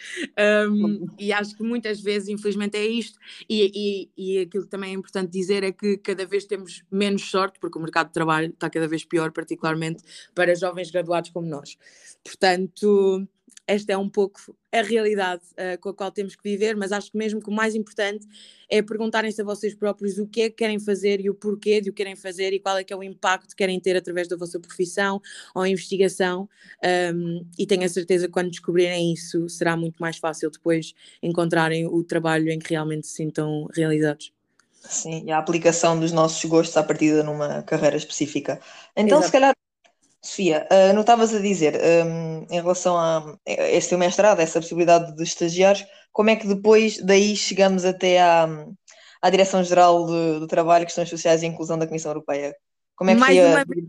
Um, 0.71 1.07
e 1.19 1.33
acho 1.33 1.57
que 1.57 1.63
muitas 1.63 2.01
vezes, 2.01 2.29
infelizmente, 2.29 2.77
é 2.77 2.87
isto. 2.87 3.19
E, 3.49 4.11
e, 4.17 4.37
e 4.37 4.39
aquilo 4.41 4.65
que 4.65 4.71
também 4.71 4.91
é 4.91 4.95
importante 4.95 5.31
dizer 5.31 5.65
é 5.65 5.73
que 5.73 5.97
cada 5.99 6.25
vez 6.25 6.45
temos 6.45 6.85
menos 6.91 7.23
sorte, 7.29 7.59
porque 7.59 7.79
o 7.79 7.83
mercado 7.83 8.09
de 8.09 8.13
trabalho 8.13 8.51
está 8.51 8.71
cada 8.71 8.87
vez 8.87 9.05
pior, 9.05 9.33
particularmente 9.33 10.03
para 10.35 10.55
jovens 10.55 10.91
graduados 10.91 11.31
como 11.31 11.49
nós. 11.49 11.77
Portanto 12.25 13.27
esta 13.67 13.93
é 13.93 13.97
um 13.97 14.09
pouco 14.09 14.41
a 14.73 14.83
realidade 14.83 15.43
uh, 15.53 15.79
com 15.81 15.91
a 15.91 15.95
qual 15.95 16.11
temos 16.11 16.35
que 16.35 16.43
viver, 16.43 16.77
mas 16.77 16.93
acho 16.93 17.11
que 17.11 17.17
mesmo 17.17 17.41
que 17.41 17.49
o 17.49 17.53
mais 17.53 17.75
importante 17.75 18.27
é 18.69 18.83
perguntarem-se 18.83 19.41
a 19.41 19.45
vocês 19.45 19.75
próprios 19.75 20.19
o 20.19 20.27
que 20.27 20.43
é 20.43 20.51
que 20.51 20.57
querem 20.57 20.79
fazer 20.79 21.21
e 21.21 21.31
o 21.31 21.35
porquê 21.35 21.81
de 21.81 21.91
o 21.91 21.93
querem 21.93 22.17
fazer 22.17 22.53
e 22.53 22.59
qual 22.61 22.79
é 22.79 22.85
que 22.85 22.93
é 22.93 22.97
o 22.97 23.03
impacto 23.03 23.51
que 23.51 23.57
querem 23.57 23.79
ter 23.79 23.97
através 23.97 24.29
da 24.29 24.37
vossa 24.37 24.59
profissão 24.59 25.21
ou 25.55 25.67
investigação 25.67 26.49
um, 27.15 27.45
e 27.59 27.67
tenho 27.67 27.85
a 27.85 27.89
certeza 27.89 28.27
que 28.27 28.33
quando 28.33 28.51
descobrirem 28.51 29.13
isso 29.13 29.49
será 29.49 29.77
muito 29.77 29.99
mais 29.99 30.17
fácil 30.17 30.51
depois 30.51 30.95
encontrarem 31.23 31.87
o 31.87 32.03
trabalho 32.03 32.51
em 32.51 32.59
que 32.59 32.71
realmente 32.71 33.07
se 33.07 33.15
sintam 33.15 33.69
realizados. 33.75 34.33
Sim, 34.83 35.25
e 35.27 35.31
a 35.31 35.39
aplicação 35.39 35.99
dos 35.99 36.13
nossos 36.13 36.45
gostos 36.45 36.77
à 36.77 36.83
partida 36.83 37.23
numa 37.23 37.63
carreira 37.63 37.97
específica. 37.97 38.61
Então, 38.97 39.19
Exato. 39.19 39.27
se 39.27 39.33
calhar, 39.33 39.55
Sofia, 40.25 40.69
uh, 40.71 40.93
não 40.93 41.01
estavas 41.01 41.35
a 41.35 41.41
dizer, 41.41 41.75
um, 42.07 42.47
em 42.49 42.61
relação 42.61 42.97
a 42.97 43.39
este 43.47 43.91
teu 43.91 43.99
mestrado, 43.99 44.41
essa 44.41 44.61
possibilidade 44.61 45.17
de 45.17 45.23
estagiares, 45.23 45.85
como 46.13 46.31
é 46.31 46.37
que 46.37 46.47
depois 46.47 46.99
daí 46.99 47.35
chegamos 47.35 47.85
até 47.85 48.21
à, 48.21 48.47
à 49.21 49.31
Direção-Geral 49.31 50.07
do, 50.07 50.41
do, 50.41 50.47
Trabalho, 50.47 50.85
Questões 50.85 51.09
Sociais 51.09 51.43
e 51.43 51.47
Inclusão 51.47 51.77
da 51.77 51.87
Comissão 51.87 52.13
Europeia? 52.13 52.55
Como 52.95 53.11
é 53.11 53.15
que 53.15 53.21
Mais 53.21 53.37
uma 53.37 53.65
vez, 53.65 53.85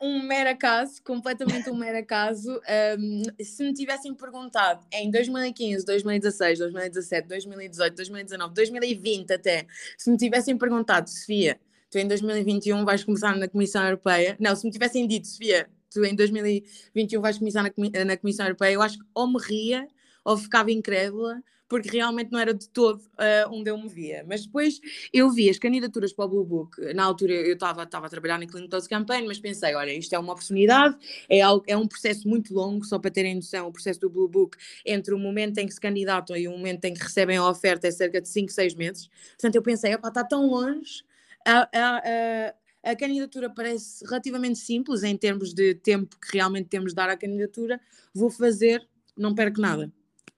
um 0.00 0.22
mero 0.22 0.50
acaso, 0.50 1.02
completamente 1.02 1.68
um 1.70 1.74
mero 1.74 1.98
acaso. 1.98 2.60
Um, 2.98 3.22
se 3.42 3.64
me 3.64 3.72
tivessem 3.72 4.14
perguntado 4.14 4.86
em 4.92 5.10
2015, 5.10 5.84
2016, 5.84 6.58
2017, 6.58 7.28
2018, 7.28 7.96
2019, 7.96 8.54
2020 8.54 9.32
até, 9.32 9.66
se 9.96 10.10
me 10.10 10.16
tivessem 10.16 10.56
perguntado, 10.56 11.10
Sofia, 11.10 11.58
tu 11.90 11.98
em 11.98 12.06
2021 12.06 12.84
vais 12.84 13.04
começar 13.04 13.36
na 13.36 13.48
Comissão 13.48 13.84
Europeia. 13.84 14.36
Não, 14.38 14.54
se 14.54 14.64
me 14.64 14.70
tivessem 14.70 15.06
dito, 15.06 15.26
Sofia, 15.26 15.68
tu 15.90 16.04
em 16.04 16.14
2021 16.14 17.20
vais 17.20 17.38
começar 17.38 17.62
na, 17.62 18.04
na 18.04 18.16
Comissão 18.16 18.46
Europeia, 18.46 18.72
eu 18.74 18.82
acho 18.82 18.98
que 18.98 19.04
ou 19.14 19.26
me 19.26 19.40
ria 19.40 19.86
ou 20.24 20.36
ficava 20.36 20.70
incrédula, 20.70 21.42
porque 21.68 21.88
realmente 21.90 22.32
não 22.32 22.38
era 22.38 22.54
de 22.54 22.68
todo 22.68 22.98
uh, 22.98 23.50
onde 23.50 23.70
eu 23.70 23.78
me 23.78 23.88
via. 23.88 24.24
Mas 24.26 24.46
depois 24.46 24.80
eu 25.12 25.30
vi 25.30 25.50
as 25.50 25.58
candidaturas 25.58 26.12
para 26.12 26.24
o 26.24 26.28
Blue 26.28 26.44
Book. 26.44 26.80
Na 26.94 27.04
altura 27.04 27.32
eu 27.32 27.54
estava 27.54 27.82
a 27.82 28.08
trabalhar 28.08 28.38
na 28.38 28.46
Clinical 28.46 28.80
Campaign, 28.88 29.26
mas 29.26 29.38
pensei: 29.38 29.74
olha, 29.74 29.92
isto 29.92 30.14
é 30.14 30.18
uma 30.18 30.32
oportunidade, 30.32 30.96
é, 31.28 31.40
algo, 31.40 31.64
é 31.66 31.76
um 31.76 31.86
processo 31.86 32.26
muito 32.26 32.54
longo, 32.54 32.84
só 32.84 32.98
para 32.98 33.10
terem 33.10 33.34
noção, 33.34 33.68
o 33.68 33.72
processo 33.72 34.00
do 34.00 34.10
Blue 34.10 34.28
Book, 34.28 34.56
entre 34.84 35.14
o 35.14 35.18
momento 35.18 35.58
em 35.58 35.66
que 35.66 35.72
se 35.72 35.80
candidatam 35.80 36.36
e 36.36 36.48
o 36.48 36.52
momento 36.52 36.84
em 36.86 36.94
que 36.94 37.02
recebem 37.02 37.36
a 37.36 37.48
oferta, 37.48 37.86
é 37.86 37.90
cerca 37.90 38.20
de 38.20 38.28
5, 38.28 38.50
6 38.50 38.74
meses. 38.74 39.08
Portanto, 39.30 39.54
eu 39.54 39.62
pensei: 39.62 39.92
está 39.92 40.24
tão 40.24 40.46
longe 40.46 41.07
a, 41.46 41.68
a, 41.72 42.54
a, 42.90 42.96
candidatura 42.96 43.50
parece 43.50 44.04
relativamente 44.04 44.58
simples 44.58 45.02
em 45.02 45.16
termos 45.16 45.52
de 45.52 45.74
tempo 45.74 46.16
que 46.20 46.36
realmente 46.36 46.68
temos 46.68 46.92
de 46.92 46.96
dar 46.96 47.08
à 47.08 47.16
candidatura. 47.16 47.80
Vou 48.14 48.30
fazer, 48.30 48.86
não 49.16 49.34
perco 49.34 49.60
nada. 49.60 49.92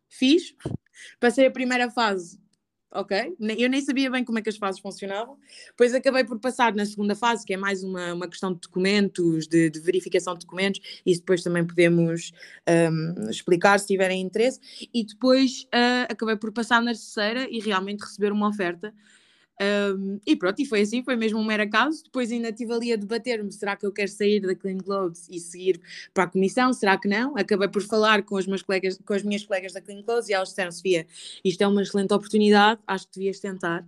Fiz, 0.08 0.54
passei 1.18 1.46
a 1.46 1.50
primeira 1.50 1.90
fase, 1.90 2.40
ok? 2.92 3.36
Eu 3.56 3.68
nem 3.68 3.80
sabia 3.80 4.10
bem 4.10 4.24
como 4.24 4.38
é 4.38 4.42
que 4.42 4.48
as 4.48 4.56
fases 4.56 4.80
funcionavam. 4.80 5.38
Depois 5.68 5.94
acabei 5.94 6.24
por 6.24 6.38
passar 6.40 6.74
na 6.74 6.84
segunda 6.84 7.14
fase, 7.14 7.46
que 7.46 7.54
é 7.54 7.56
mais 7.56 7.82
uma, 7.82 8.12
uma 8.12 8.28
questão 8.28 8.52
de 8.52 8.60
documentos, 8.60 9.46
de, 9.46 9.70
de 9.70 9.80
verificação 9.80 10.34
de 10.34 10.40
documentos. 10.40 10.80
Isso 11.06 11.20
depois 11.20 11.42
também 11.42 11.64
podemos 11.64 12.32
um, 12.68 13.30
explicar 13.30 13.78
se 13.78 13.86
tiverem 13.86 14.20
interesse. 14.20 14.60
E 14.92 15.04
depois 15.04 15.62
uh, 15.66 16.10
acabei 16.10 16.36
por 16.36 16.52
passar 16.52 16.82
na 16.82 16.92
terceira 16.92 17.46
e 17.48 17.60
realmente 17.60 18.00
receber 18.00 18.32
uma 18.32 18.48
oferta 18.48 18.92
um, 19.60 20.18
e 20.26 20.34
pronto, 20.34 20.60
e 20.60 20.64
foi 20.64 20.80
assim, 20.80 21.02
foi 21.02 21.16
mesmo 21.16 21.38
um 21.38 21.44
mero 21.44 21.62
acaso. 21.62 22.02
Depois 22.04 22.32
ainda 22.32 22.48
estive 22.48 22.72
ali 22.72 22.92
a 22.92 22.96
debater-me: 22.96 23.52
será 23.52 23.76
que 23.76 23.84
eu 23.84 23.92
quero 23.92 24.10
sair 24.10 24.40
da 24.40 24.54
Clean 24.54 24.78
Clothes 24.78 25.28
e 25.28 25.38
seguir 25.38 25.80
para 26.14 26.24
a 26.24 26.26
comissão? 26.26 26.72
Será 26.72 26.96
que 26.96 27.06
não? 27.06 27.36
Acabei 27.36 27.68
por 27.68 27.82
falar 27.82 28.22
com, 28.22 28.36
meus 28.46 28.62
colegas, 28.62 28.98
com 29.04 29.12
as 29.12 29.22
minhas 29.22 29.44
colegas 29.44 29.74
da 29.74 29.80
Clean 29.82 30.02
Clothes 30.02 30.30
e 30.30 30.32
elas 30.32 30.48
disseram: 30.48 30.72
Sofia, 30.72 31.06
isto 31.44 31.60
é 31.62 31.66
uma 31.68 31.82
excelente 31.82 32.14
oportunidade, 32.14 32.80
acho 32.86 33.06
que 33.08 33.14
devias 33.18 33.38
tentar. 33.38 33.86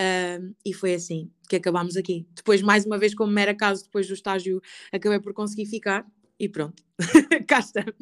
Um, 0.00 0.54
e 0.64 0.72
foi 0.72 0.94
assim 0.94 1.30
que 1.48 1.56
acabámos 1.56 1.96
aqui. 1.96 2.26
Depois, 2.34 2.62
mais 2.62 2.84
uma 2.86 2.98
vez, 2.98 3.14
como 3.14 3.30
mero 3.30 3.50
acaso, 3.50 3.84
depois 3.84 4.08
do 4.08 4.14
estágio, 4.14 4.60
acabei 4.90 5.20
por 5.20 5.34
conseguir 5.34 5.66
ficar 5.66 6.04
e 6.42 6.48
pronto, 6.48 6.82
cá 7.46 7.60
estamos. 7.60 7.94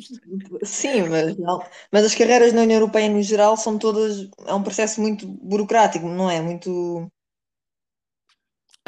Sim, 0.64 1.10
mas, 1.10 1.36
não, 1.36 1.62
mas 1.92 2.06
as 2.06 2.14
carreiras 2.14 2.54
na 2.54 2.62
União 2.62 2.80
Europeia 2.80 3.10
no 3.10 3.22
geral 3.22 3.54
são 3.54 3.78
todas, 3.78 4.30
é 4.46 4.54
um 4.54 4.62
processo 4.62 4.98
muito 4.98 5.26
burocrático, 5.26 6.08
não 6.08 6.30
é? 6.30 6.40
Muito. 6.40 7.06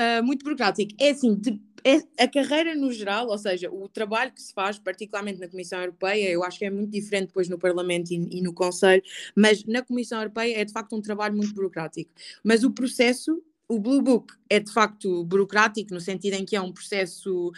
Uh, 0.01 0.25
muito 0.25 0.43
burocrático. 0.43 0.95
É 0.99 1.11
assim, 1.11 1.35
de, 1.35 1.61
é, 1.85 2.25
a 2.25 2.27
carreira 2.27 2.75
no 2.75 2.91
geral, 2.91 3.29
ou 3.29 3.37
seja, 3.37 3.71
o 3.71 3.87
trabalho 3.91 4.33
que 4.33 4.41
se 4.41 4.55
faz, 4.55 4.79
particularmente 4.79 5.39
na 5.39 5.49
Comissão 5.49 5.81
Europeia, 5.81 6.31
eu 6.31 6.43
acho 6.43 6.59
que 6.59 6.65
é 6.65 6.71
muito 6.71 6.91
diferente 6.91 7.27
depois 7.27 7.47
no 7.47 7.59
Parlamento 7.59 8.11
e, 8.11 8.39
e 8.39 8.41
no 8.41 8.55
Conselho, 8.55 9.03
mas 9.37 9.67
na 9.67 9.83
Comissão 9.83 10.19
Europeia 10.19 10.63
é 10.63 10.65
de 10.65 10.73
facto 10.73 10.97
um 10.97 11.03
trabalho 11.03 11.37
muito 11.37 11.53
burocrático. 11.53 12.11
Mas 12.43 12.65
o 12.65 12.71
processo 12.71 13.43
o 13.73 13.81
Blue 13.81 14.03
Book 14.03 14.35
é 14.51 14.61
de 14.61 14.71
facto 14.71 15.25
burocrático, 15.25 15.95
no 15.95 16.01
sentido 16.01 16.35
em 16.35 16.45
que 16.45 16.55
é 16.55 16.61
um 16.61 16.71
processo 16.71 17.51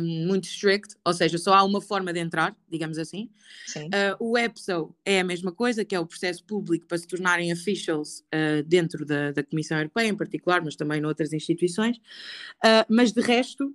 um, 0.00 0.26
muito 0.26 0.44
strict, 0.44 0.96
ou 1.04 1.12
seja, 1.12 1.36
só 1.36 1.52
há 1.52 1.62
uma 1.62 1.82
forma 1.82 2.14
de 2.14 2.18
entrar, 2.18 2.56
digamos 2.66 2.96
assim. 2.96 3.28
Uh, 3.76 4.16
o 4.18 4.38
EPSO 4.38 4.94
é 5.04 5.20
a 5.20 5.24
mesma 5.24 5.52
coisa, 5.52 5.84
que 5.84 5.94
é 5.94 6.00
o 6.00 6.06
processo 6.06 6.42
público 6.44 6.86
para 6.86 6.96
se 6.96 7.06
tornarem 7.06 7.52
officials 7.52 8.20
uh, 8.20 8.62
dentro 8.64 9.04
da, 9.04 9.32
da, 9.32 9.42
Comissão 9.42 9.76
Europeia, 9.76 10.08
em 10.08 10.16
particular, 10.16 10.62
mas 10.64 10.76
também 10.76 10.98
noutras 10.98 11.32
instituições. 11.34 11.98
Uh, 12.64 12.86
mas 12.88 13.12
de 13.12 13.20
resto, 13.20 13.74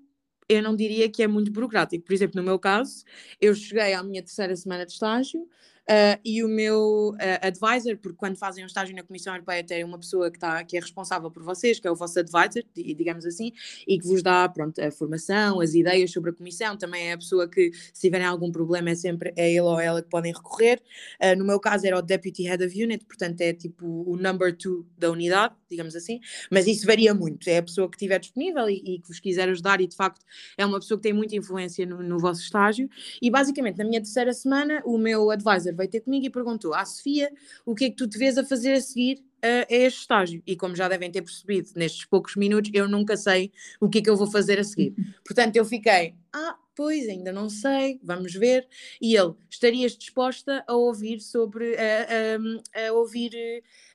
eu 0.49 0.63
não 0.63 0.75
diria 0.75 1.07
que 1.07 1.21
é 1.21 1.27
muito 1.27 1.51
burocrático. 1.51 2.03
Por 2.03 2.13
exemplo, 2.13 2.37
no 2.37 2.43
meu 2.43 2.57
caso, 2.57 3.03
eu 3.39 3.53
cheguei 3.53 3.93
à 3.93 4.01
minha 4.01 4.23
terceira 4.23 4.55
semana 4.55 4.87
de 4.87 4.93
estágio, 4.93 5.47
Uh, 5.87 6.17
e 6.25 6.43
o 6.43 6.47
meu 6.47 7.11
uh, 7.13 7.45
advisor, 7.47 7.95
porque 7.97 8.17
quando 8.17 8.37
fazem 8.37 8.63
um 8.63 8.67
estágio 8.67 8.95
na 8.95 9.03
Comissão 9.03 9.33
Europeia 9.33 9.63
tem 9.63 9.83
uma 9.83 9.99
pessoa 9.99 10.31
que, 10.31 10.39
tá, 10.39 10.63
que 10.63 10.75
é 10.75 10.79
responsável 10.79 11.29
por 11.29 11.43
vocês, 11.43 11.79
que 11.79 11.87
é 11.87 11.91
o 11.91 11.95
vosso 11.95 12.19
advisor, 12.19 12.63
digamos 12.75 13.23
assim, 13.23 13.51
e 13.87 13.99
que 13.99 14.07
vos 14.07 14.23
dá 14.23 14.49
pronto, 14.49 14.81
a 14.81 14.89
formação, 14.89 15.61
as 15.61 15.75
ideias 15.75 16.11
sobre 16.11 16.31
a 16.31 16.33
Comissão, 16.33 16.75
também 16.75 17.09
é 17.09 17.13
a 17.13 17.17
pessoa 17.17 17.47
que, 17.47 17.71
se 17.93 18.01
tiverem 18.01 18.25
algum 18.25 18.51
problema, 18.51 18.89
é 18.89 18.95
sempre 18.95 19.31
é 19.35 19.47
ele 19.47 19.61
ou 19.61 19.79
ela 19.79 20.01
que 20.01 20.09
podem 20.09 20.33
recorrer. 20.33 20.81
Uh, 21.21 21.37
no 21.37 21.45
meu 21.45 21.59
caso 21.59 21.85
era 21.85 21.99
o 21.99 22.01
Deputy 22.01 22.43
Head 22.43 22.65
of 22.65 22.83
Unit, 22.83 23.05
portanto 23.05 23.41
é 23.41 23.53
tipo 23.53 23.85
o 23.85 24.17
number 24.17 24.57
two 24.57 24.87
da 24.97 25.11
unidade, 25.11 25.53
digamos 25.69 25.95
assim, 25.95 26.19
mas 26.49 26.65
isso 26.65 26.87
varia 26.87 27.13
muito, 27.13 27.47
é 27.47 27.57
a 27.57 27.63
pessoa 27.63 27.87
que 27.87 27.95
estiver 27.95 28.19
disponível 28.19 28.67
e, 28.67 28.81
e, 28.83 28.99
que 28.99 29.07
vos 29.07 29.19
quiser 29.19 29.49
ajudar 29.49 29.81
e 29.81 29.87
de 29.87 29.95
facto 29.95 30.25
é 30.57 30.65
uma 30.65 30.79
pessoa 30.79 30.97
que 30.97 31.03
tem 31.03 31.13
muita 31.13 31.35
influência 31.35 31.85
no, 31.85 32.01
no 32.01 32.17
vosso 32.17 32.41
estágio 32.41 32.89
e 33.21 33.29
basicamente 33.29 33.77
na 33.77 33.83
minha 33.83 34.01
terceira 34.01 34.33
semana 34.33 34.81
o 34.83 34.97
meu 34.97 35.29
advisor 35.29 35.74
veio 35.75 35.89
ter 35.89 36.01
comigo 36.01 36.25
e 36.25 36.29
perguntou 36.29 36.73
à 36.73 36.85
Sofia 36.85 37.31
o 37.65 37.75
que 37.75 37.85
é 37.85 37.89
que 37.89 37.95
tu 37.95 38.07
te 38.07 38.17
vês 38.17 38.37
a 38.37 38.43
fazer 38.43 38.73
a 38.73 38.81
seguir 38.81 39.23
a, 39.41 39.71
a 39.71 39.75
este 39.75 40.01
estágio. 40.01 40.43
E 40.45 40.55
como 40.55 40.75
já 40.75 40.87
devem 40.87 41.11
ter 41.11 41.21
percebido 41.21 41.69
nestes 41.75 42.05
poucos 42.05 42.35
minutos, 42.35 42.71
eu 42.73 42.87
nunca 42.87 43.15
sei 43.15 43.51
o 43.79 43.89
que 43.89 43.99
é 43.99 44.01
que 44.01 44.09
eu 44.09 44.17
vou 44.17 44.27
fazer 44.27 44.59
a 44.59 44.63
seguir. 44.63 44.93
Portanto, 45.25 45.55
eu 45.55 45.65
fiquei, 45.65 46.15
ah, 46.33 46.57
pois, 46.75 47.07
ainda 47.07 47.31
não 47.31 47.49
sei, 47.49 47.99
vamos 48.03 48.33
ver. 48.33 48.67
E 49.01 49.15
ele, 49.15 49.33
estarias 49.49 49.97
disposta 49.97 50.63
a 50.67 50.75
ouvir 50.75 51.19
sobre, 51.21 51.75
a, 51.75 52.83
a, 52.83 52.87
a 52.87 52.93
ouvir 52.93 53.31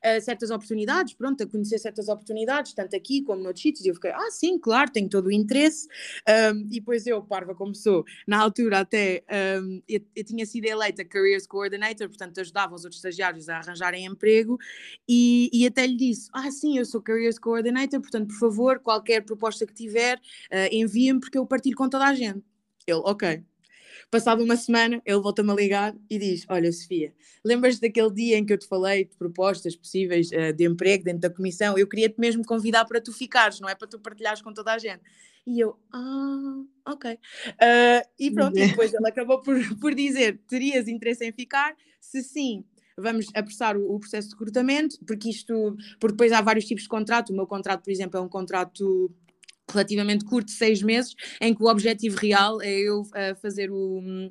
a 0.02 0.20
certas 0.20 0.50
oportunidades, 0.50 1.12
pronto, 1.14 1.42
a 1.42 1.46
conhecer 1.46 1.78
certas 1.78 2.08
oportunidades, 2.08 2.72
tanto 2.72 2.96
aqui 2.96 3.22
como 3.22 3.42
noutros 3.42 3.62
sítios. 3.62 3.84
E 3.84 3.88
eu 3.88 3.94
fiquei, 3.94 4.10
ah, 4.10 4.30
sim, 4.30 4.58
claro, 4.58 4.90
tenho 4.90 5.08
todo 5.08 5.26
o 5.26 5.32
interesse. 5.32 5.86
Um, 6.54 6.60
e 6.70 6.80
depois 6.80 7.06
eu, 7.06 7.22
parva 7.22 7.54
como 7.54 7.74
sou, 7.74 8.04
na 8.26 8.40
altura 8.40 8.80
até, 8.80 9.22
um, 9.62 9.82
eu, 9.88 10.00
eu, 10.16 10.24
tinha 10.24 10.46
sido 10.46 10.64
eleita 10.64 11.04
Careers 11.04 11.46
Coordinator, 11.46 12.08
portanto 12.08 12.40
ajudava 12.40 12.74
os 12.74 12.84
outros 12.84 12.98
estagiários 12.98 13.48
a 13.48 13.58
arranjarem 13.58 14.06
emprego, 14.06 14.58
e, 15.08 15.50
e 15.52 15.66
até 15.66 15.86
lhe 15.86 15.96
disse, 15.96 16.28
ah, 16.32 16.50
sim, 16.50 16.78
eu 16.78 16.84
sou 16.84 17.02
Careers 17.02 17.38
Coordinator, 17.38 18.00
portanto, 18.00 18.28
por 18.28 18.38
favor, 18.38 18.78
qualquer 18.80 19.22
proposta 19.22 19.66
que 19.66 19.74
tiver, 19.74 20.16
uh, 20.16 20.72
envia-me 20.72 21.20
porque 21.20 21.36
eu 21.36 21.46
partilho 21.46 21.76
com 21.76 21.88
toda 21.88 22.06
a 22.06 22.14
gente. 22.14 22.49
Ele, 22.90 23.02
ok. 23.04 23.44
Passado 24.10 24.42
uma 24.42 24.56
semana, 24.56 25.00
ele 25.06 25.20
volta-me 25.20 25.52
a 25.52 25.54
ligar 25.54 25.96
e 26.10 26.18
diz: 26.18 26.44
Olha, 26.48 26.72
Sofia, 26.72 27.14
lembras 27.44 27.78
daquele 27.78 28.10
dia 28.12 28.36
em 28.36 28.44
que 28.44 28.52
eu 28.52 28.58
te 28.58 28.66
falei 28.66 29.04
de 29.04 29.16
propostas 29.16 29.76
possíveis 29.76 30.30
uh, 30.32 30.52
de 30.52 30.66
emprego 30.66 31.04
dentro 31.04 31.20
da 31.20 31.30
comissão? 31.30 31.78
Eu 31.78 31.86
queria-te 31.86 32.18
mesmo 32.18 32.44
convidar 32.44 32.84
para 32.86 33.00
tu 33.00 33.12
ficares, 33.12 33.60
não 33.60 33.68
é 33.68 33.74
para 33.74 33.86
tu 33.86 34.00
partilhares 34.00 34.42
com 34.42 34.52
toda 34.52 34.72
a 34.72 34.78
gente. 34.78 35.00
E 35.46 35.60
eu, 35.60 35.78
ah, 35.92 36.64
ok. 36.88 37.12
Uh, 37.12 38.08
e 38.18 38.30
pronto, 38.32 38.58
e 38.58 38.66
depois 38.68 38.92
ele 38.92 39.08
acabou 39.08 39.40
por, 39.40 39.56
por 39.78 39.94
dizer: 39.94 40.40
Terias 40.48 40.88
interesse 40.88 41.24
em 41.24 41.32
ficar? 41.32 41.76
Se 42.00 42.20
sim, 42.22 42.64
vamos 42.98 43.26
apressar 43.34 43.76
o, 43.76 43.98
processo 44.00 44.28
de 44.28 44.34
recrutamento, 44.34 44.98
porque 45.06 45.30
isto, 45.30 45.76
porque 45.98 46.14
depois 46.14 46.32
há 46.32 46.40
vários 46.40 46.64
tipos 46.64 46.82
de 46.82 46.88
contrato. 46.88 47.30
O 47.30 47.36
meu 47.36 47.46
contrato, 47.46 47.82
por 47.84 47.90
exemplo, 47.90 48.18
é 48.18 48.20
um 48.20 48.28
contrato 48.28 49.10
relativamente 49.72 50.24
curto, 50.24 50.50
seis 50.50 50.82
meses, 50.82 51.14
em 51.40 51.54
que 51.54 51.62
o 51.62 51.66
objetivo 51.66 52.16
real 52.16 52.60
é 52.60 52.72
eu 52.72 53.02
uh, 53.02 53.36
fazer 53.40 53.70
o. 53.70 54.00
Um, 54.00 54.28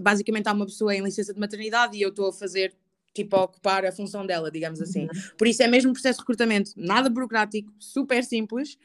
basicamente, 0.00 0.48
há 0.48 0.52
uma 0.52 0.66
pessoa 0.66 0.94
em 0.94 1.02
licença 1.02 1.34
de 1.34 1.40
maternidade 1.40 1.96
e 1.96 2.02
eu 2.02 2.08
estou 2.08 2.28
a 2.28 2.32
fazer 2.32 2.74
tipo 3.14 3.36
a 3.36 3.44
ocupar 3.44 3.84
a 3.84 3.92
função 3.92 4.26
dela, 4.26 4.50
digamos 4.50 4.80
assim. 4.80 5.02
Uhum. 5.02 5.20
Por 5.36 5.46
isso 5.46 5.62
é 5.62 5.68
mesmo 5.68 5.90
um 5.90 5.92
processo 5.92 6.18
de 6.18 6.22
recrutamento, 6.22 6.72
nada 6.76 7.10
burocrático, 7.10 7.72
super 7.78 8.24
simples. 8.24 8.78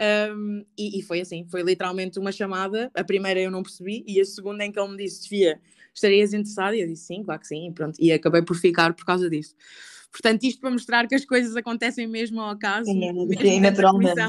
Um, 0.00 0.64
e, 0.76 0.98
e, 0.98 1.02
foi 1.02 1.20
assim, 1.20 1.46
foi 1.48 1.62
literalmente 1.62 2.18
uma 2.18 2.32
chamada. 2.32 2.90
A 2.94 3.04
primeira 3.04 3.40
eu 3.40 3.50
não 3.50 3.62
percebi, 3.62 4.04
e 4.06 4.20
a 4.20 4.24
segunda 4.24 4.64
em 4.64 4.72
que 4.72 4.80
ele 4.80 4.90
me 4.90 4.96
disse: 4.96 5.22
Sofia, 5.22 5.60
estarias 5.94 6.32
interessada? 6.32 6.74
E 6.76 6.80
eu 6.80 6.88
disse 6.88 7.06
sim, 7.06 7.22
claro 7.22 7.40
que 7.40 7.46
sim, 7.46 7.68
e 7.68 7.72
pronto. 7.72 7.96
E 8.00 8.10
acabei 8.10 8.42
por 8.42 8.56
ficar 8.56 8.92
por 8.94 9.04
causa 9.04 9.30
disso. 9.30 9.54
Portanto, 10.10 10.44
isto 10.44 10.60
para 10.60 10.70
mostrar 10.70 11.06
que 11.08 11.14
as 11.14 11.24
coisas 11.24 11.56
acontecem 11.56 12.06
mesmo 12.06 12.40
ao 12.40 12.50
acaso. 12.50 12.86
Sim, 12.86 13.00
mesmo 13.00 13.60
naturalmente. 13.60 14.20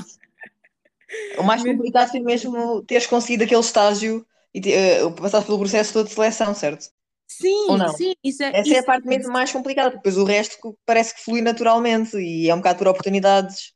O 1.37 1.43
mais 1.43 1.63
complicado 1.63 2.09
foi 2.09 2.19
mesmo 2.19 2.81
teres 2.83 3.07
conseguido 3.07 3.43
aquele 3.43 3.61
estágio 3.61 4.25
e 4.53 4.59
uh, 5.03 5.11
passar 5.11 5.43
pelo 5.43 5.59
processo 5.59 5.93
todo 5.93 6.07
de 6.07 6.13
seleção, 6.13 6.53
certo? 6.53 6.89
Sim, 7.27 7.67
sim. 7.97 8.13
Isso 8.23 8.43
é, 8.43 8.49
Essa 8.49 8.61
isso 8.61 8.73
é 8.75 8.79
a 8.79 8.83
parte 8.83 9.07
mesmo 9.07 9.31
mais 9.31 9.51
complicada, 9.51 9.91
porque 9.91 10.09
depois 10.09 10.17
o 10.17 10.25
resto 10.25 10.77
parece 10.85 11.15
que 11.15 11.23
flui 11.23 11.41
naturalmente 11.41 12.17
e 12.17 12.49
é 12.49 12.53
um 12.53 12.57
bocado 12.57 12.79
por 12.79 12.87
oportunidades. 12.87 13.73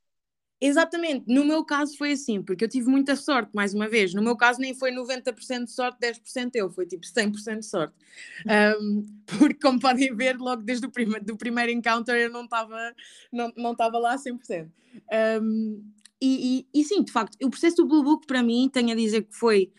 Exatamente, 0.62 1.24
no 1.26 1.46
meu 1.46 1.64
caso 1.64 1.98
foi 1.98 2.12
assim, 2.12 2.44
porque 2.44 2.66
eu 2.66 2.70
tive 2.70 2.90
muita 2.90 3.16
sorte, 3.16 3.50
mais 3.54 3.74
uma 3.74 3.88
vez. 3.88 4.14
No 4.14 4.22
meu 4.22 4.36
caso 4.36 4.60
nem 4.60 4.74
foi 4.74 4.92
90% 4.92 5.66
de 5.66 5.72
sorte, 5.72 5.98
10% 6.00 6.52
eu, 6.56 6.70
foi 6.70 6.86
tipo 6.86 7.06
100% 7.06 7.60
de 7.60 7.66
sorte. 7.66 7.96
Um, 8.82 9.06
porque, 9.40 9.60
como 9.62 9.80
podem 9.80 10.14
ver, 10.14 10.38
logo 10.38 10.62
desde 10.62 10.86
o 10.86 10.92
prima, 10.92 11.18
do 11.20 11.38
primeiro 11.38 11.72
encounter 11.72 12.16
eu 12.16 12.30
não 12.30 12.44
estava 12.44 12.94
não, 13.32 13.54
não 13.56 13.76
lá 14.02 14.18
100%. 14.18 14.70
Um, 15.42 15.82
e, 16.22 16.68
e, 16.74 16.80
e, 16.82 16.84
sim, 16.84 17.04
de 17.04 17.12
facto, 17.12 17.38
o 17.44 17.50
processo 17.50 17.78
do 17.78 17.88
Blue 17.88 18.04
Book 18.04 18.28
para 18.28 18.44
mim, 18.44 18.70
tenho 18.72 18.92
a 18.92 18.96
dizer 18.96 19.24
que 19.24 19.36
foi, 19.36 19.72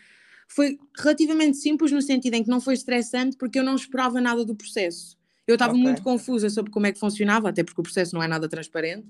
foi 0.49 0.79
relativamente 0.97 1.57
simples 1.59 1.93
no 1.93 2.01
sentido 2.01 2.35
em 2.35 2.43
que 2.43 2.51
não 2.51 2.61
foi 2.61 2.75
estressante 2.75 3.37
porque 3.37 3.59
eu 3.59 3.63
não 3.63 3.75
esperava 3.75 4.21
nada 4.21 4.45
do 4.45 4.55
processo. 4.55 5.19
Eu 5.47 5.55
estava 5.55 5.73
okay. 5.73 5.83
muito 5.83 6.03
confusa 6.03 6.49
sobre 6.49 6.71
como 6.71 6.87
é 6.87 6.93
que 6.93 6.99
funcionava, 6.99 7.49
até 7.49 7.65
porque 7.65 7.81
o 7.81 7.83
processo 7.83 8.15
não 8.15 8.23
é 8.23 8.29
nada 8.29 8.49
transparente, 8.49 9.07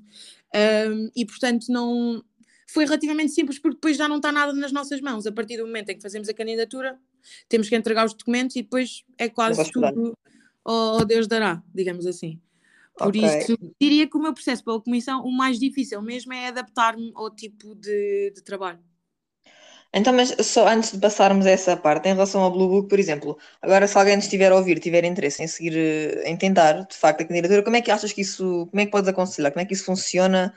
um, 0.54 1.10
e 1.14 1.26
portanto 1.26 1.66
não 1.68 2.24
foi 2.66 2.84
relativamente 2.84 3.32
simples 3.32 3.58
porque 3.58 3.74
depois 3.74 3.96
já 3.96 4.08
não 4.08 4.16
está 4.16 4.32
nada 4.32 4.52
nas 4.52 4.72
nossas 4.72 5.00
mãos. 5.00 5.26
A 5.26 5.32
partir 5.32 5.56
do 5.56 5.66
momento 5.66 5.90
em 5.90 5.96
que 5.96 6.02
fazemos 6.02 6.28
a 6.28 6.34
candidatura, 6.34 6.98
temos 7.48 7.68
que 7.68 7.76
entregar 7.76 8.06
os 8.06 8.14
documentos 8.14 8.56
e 8.56 8.62
depois 8.62 9.04
é 9.18 9.28
quase 9.28 9.70
tudo 9.70 10.16
ao 10.64 11.04
Deus 11.04 11.26
dará, 11.26 11.62
digamos 11.74 12.06
assim. 12.06 12.40
Por 13.00 13.16
okay. 13.16 13.16
isso, 13.16 13.56
diria 13.80 14.08
que 14.08 14.16
o 14.16 14.20
meu 14.20 14.34
processo 14.34 14.64
pela 14.64 14.80
comissão, 14.80 15.22
o 15.24 15.32
mais 15.32 15.58
difícil 15.58 16.02
mesmo 16.02 16.32
é 16.32 16.48
adaptar-me 16.48 17.12
ao 17.14 17.30
tipo 17.34 17.74
de, 17.74 18.30
de 18.34 18.42
trabalho. 18.42 18.80
Então, 19.92 20.12
mas 20.12 20.30
só 20.46 20.68
antes 20.68 20.92
de 20.92 20.98
passarmos 21.00 21.46
a 21.46 21.50
essa 21.50 21.76
parte, 21.76 22.08
em 22.08 22.12
relação 22.12 22.42
ao 22.42 22.50
Blue 22.52 22.68
Book, 22.68 22.88
por 22.88 22.98
exemplo, 22.98 23.36
agora 23.60 23.86
se 23.88 23.98
alguém 23.98 24.18
estiver 24.18 24.52
a 24.52 24.56
ouvir, 24.56 24.78
tiver 24.78 25.04
interesse 25.04 25.42
em 25.42 25.48
seguir, 25.48 25.76
eh, 25.76 26.30
em 26.30 26.36
tentar, 26.36 26.86
de 26.86 26.94
facto, 26.96 27.22
a 27.22 27.24
candidatura, 27.24 27.62
como 27.64 27.76
é 27.76 27.82
que 27.82 27.90
achas 27.90 28.12
que 28.12 28.20
isso, 28.20 28.66
como 28.68 28.80
é 28.80 28.84
que 28.86 28.92
podes 28.92 29.08
aconselhar, 29.08 29.50
como 29.52 29.62
é 29.62 29.64
que 29.66 29.74
isso 29.74 29.84
funciona? 29.84 30.54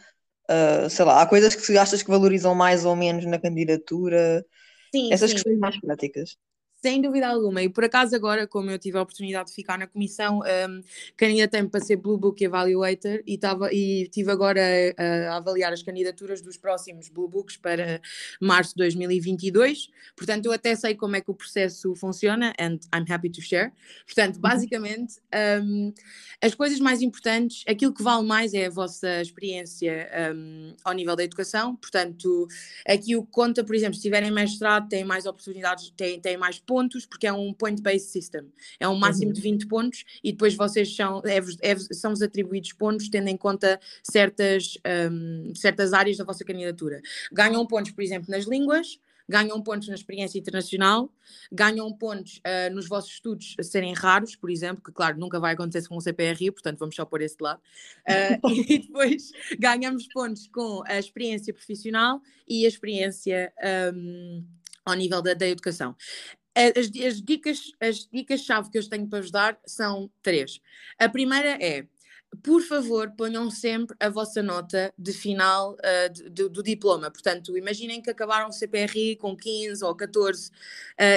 Uh, 0.52 0.90
sei 0.90 1.06
lá, 1.06 1.22
há 1.22 1.28
coisas 1.28 1.56
que 1.56 1.78
achas 1.78 2.04
que 2.04 2.10
valorizam 2.12 2.56
mais 2.56 2.86
ou 2.86 2.96
menos 2.96 3.26
na 3.26 3.40
candidatura? 3.40 4.46
Sim, 4.94 5.12
Essas 5.12 5.34
sim. 5.34 5.34
questões 5.34 5.60
mais 5.60 5.80
práticas. 5.82 6.38
Sem 6.84 7.02
dúvida 7.02 7.30
alguma. 7.30 7.64
E 7.64 7.70
por 7.70 7.86
acaso 7.86 8.14
agora, 8.14 8.46
como 8.46 8.70
eu 8.70 8.78
tive 8.78 8.98
a 8.98 9.02
oportunidade 9.02 9.48
de 9.48 9.56
ficar 9.56 9.78
na 9.80 9.88
comissão, 9.88 10.42
um, 10.42 10.82
candidatei-me 11.16 11.70
para 11.70 11.80
ser 11.80 11.96
Blue 11.96 12.18
Book 12.18 12.44
Evaluator 12.44 13.24
e, 13.26 13.38
tava, 13.38 13.70
e 13.72 14.10
tive 14.10 14.30
agora 14.30 14.60
a, 14.98 15.04
a, 15.32 15.38
avaliar 15.38 15.72
as 15.72 15.82
candidaturas 15.82 16.42
dos 16.42 16.58
próximos 16.58 17.08
Blue 17.08 17.30
Books 17.30 17.56
para 17.56 18.02
março 18.42 18.72
de 18.72 18.80
2022. 18.80 19.88
Portanto, 20.14 20.48
eu 20.48 20.52
até 20.52 20.76
sei 20.76 20.94
como 20.94 21.16
é 21.16 21.22
que 21.22 21.32
o 21.32 21.34
processo 21.34 21.96
funciona 21.96 22.54
and 22.60 22.80
I'm 22.94 23.06
happy 23.10 23.30
to 23.30 23.42
share. 23.42 23.72
Portanto, 24.06 24.36
uhum. 24.36 24.42
basicamente, 24.42 25.22
um, 25.64 25.94
as 26.42 26.54
coisas 26.54 26.82
mais 26.82 27.02
importantes, 27.02 27.64
aquilo 27.66 27.94
que 27.94 28.04
vale 28.04 28.28
mais 28.28 28.54
é 28.54 28.66
a 28.66 28.70
vossa 28.70 29.22
experiência 29.22 30.10
um, 30.36 30.76
ao 30.84 30.94
nível 30.94 31.16
da 31.16 31.24
educação. 31.24 31.78
Portanto, 31.78 32.46
aqui 32.86 33.16
o 33.16 33.24
que 33.24 33.32
conta, 33.32 33.64
por 33.64 33.74
exemplo, 33.74 33.96
se 33.96 34.02
tiverem 34.02 34.32
mestrado, 34.32 34.90
têm 34.90 35.06
mais 35.06 35.26
oportunidades, 35.26 35.90
têm, 35.96 36.20
têm 36.20 36.36
mais 36.36 36.60
pontos, 36.74 37.06
porque 37.06 37.28
é 37.28 37.32
um 37.32 37.54
point-based 37.54 38.10
system. 38.10 38.52
É 38.80 38.88
um 38.88 38.96
máximo 38.96 39.28
uhum. 39.28 39.34
de 39.34 39.42
20 39.42 39.68
pontos 39.68 40.04
e 40.24 40.32
depois 40.32 40.56
vocês 40.56 40.96
são, 40.96 41.22
é, 41.24 41.38
é, 41.62 41.76
são-vos 41.78 42.24
atribuídos 42.24 42.74
pontos 42.74 43.10
tendo 43.10 43.28
em 43.28 43.38
conta 43.38 43.80
certas, 44.02 44.76
um, 45.12 45.54
certas 45.54 45.94
áreas 45.94 46.18
da 46.18 46.24
vossa 46.24 46.44
candidatura. 46.44 47.00
Ganham 47.32 47.64
pontos, 47.68 47.92
por 47.92 48.02
exemplo, 48.02 48.32
nas 48.32 48.46
línguas, 48.46 48.98
ganham 49.30 49.62
pontos 49.62 49.88
na 49.88 49.94
experiência 49.94 50.40
internacional, 50.40 51.14
ganham 51.52 51.96
pontos 51.96 52.38
uh, 52.40 52.74
nos 52.74 52.88
vossos 52.88 53.12
estudos 53.12 53.56
a 53.60 53.64
serem 53.64 53.94
raros, 53.94 54.36
por 54.36 54.50
exemplo, 54.50 54.84
que 54.84 54.92
claro, 54.92 55.20
nunca 55.20 55.40
vai 55.40 55.54
acontecer 55.54 55.88
com 55.88 55.96
o 55.96 56.02
CPRI, 56.02 56.50
portanto 56.50 56.80
vamos 56.80 56.96
só 56.96 57.06
por 57.06 57.22
esse 57.22 57.38
lado. 57.40 57.62
Uh, 58.10 58.50
e 58.68 58.80
depois 58.80 59.32
ganhamos 59.60 60.08
pontos 60.08 60.48
com 60.48 60.82
a 60.88 60.98
experiência 60.98 61.54
profissional 61.54 62.20
e 62.48 62.66
a 62.66 62.68
experiência 62.68 63.54
um, 63.94 64.44
ao 64.86 64.96
nível 64.96 65.22
da, 65.22 65.34
da 65.34 65.48
educação. 65.48 65.96
As, 66.56 66.92
as 67.06 67.22
dicas, 67.22 67.72
as 67.80 68.08
dicas-chave 68.12 68.70
que 68.70 68.78
eu 68.78 68.90
tenho 68.90 69.08
para 69.08 69.22
vos 69.22 69.32
dar 69.32 69.58
são 69.66 70.10
três. 70.22 70.60
A 71.00 71.10
primeira 71.10 71.58
é 71.64 71.88
por 72.42 72.62
favor, 72.62 73.12
ponham 73.12 73.50
sempre 73.52 73.96
a 74.00 74.10
vossa 74.10 74.42
nota 74.42 74.94
de 74.98 75.12
final 75.12 75.74
uh, 75.74 76.12
de, 76.12 76.30
de, 76.30 76.50
do 76.50 76.64
diploma. 76.64 77.12
Portanto, 77.12 77.56
imaginem 77.58 78.02
que 78.02 78.10
acabaram 78.10 78.50
o 78.50 78.52
CPRI 78.52 79.16
com 79.18 79.36
15 79.36 79.84
ou 79.84 79.96
14, 79.96 80.50
uh, 80.50 80.54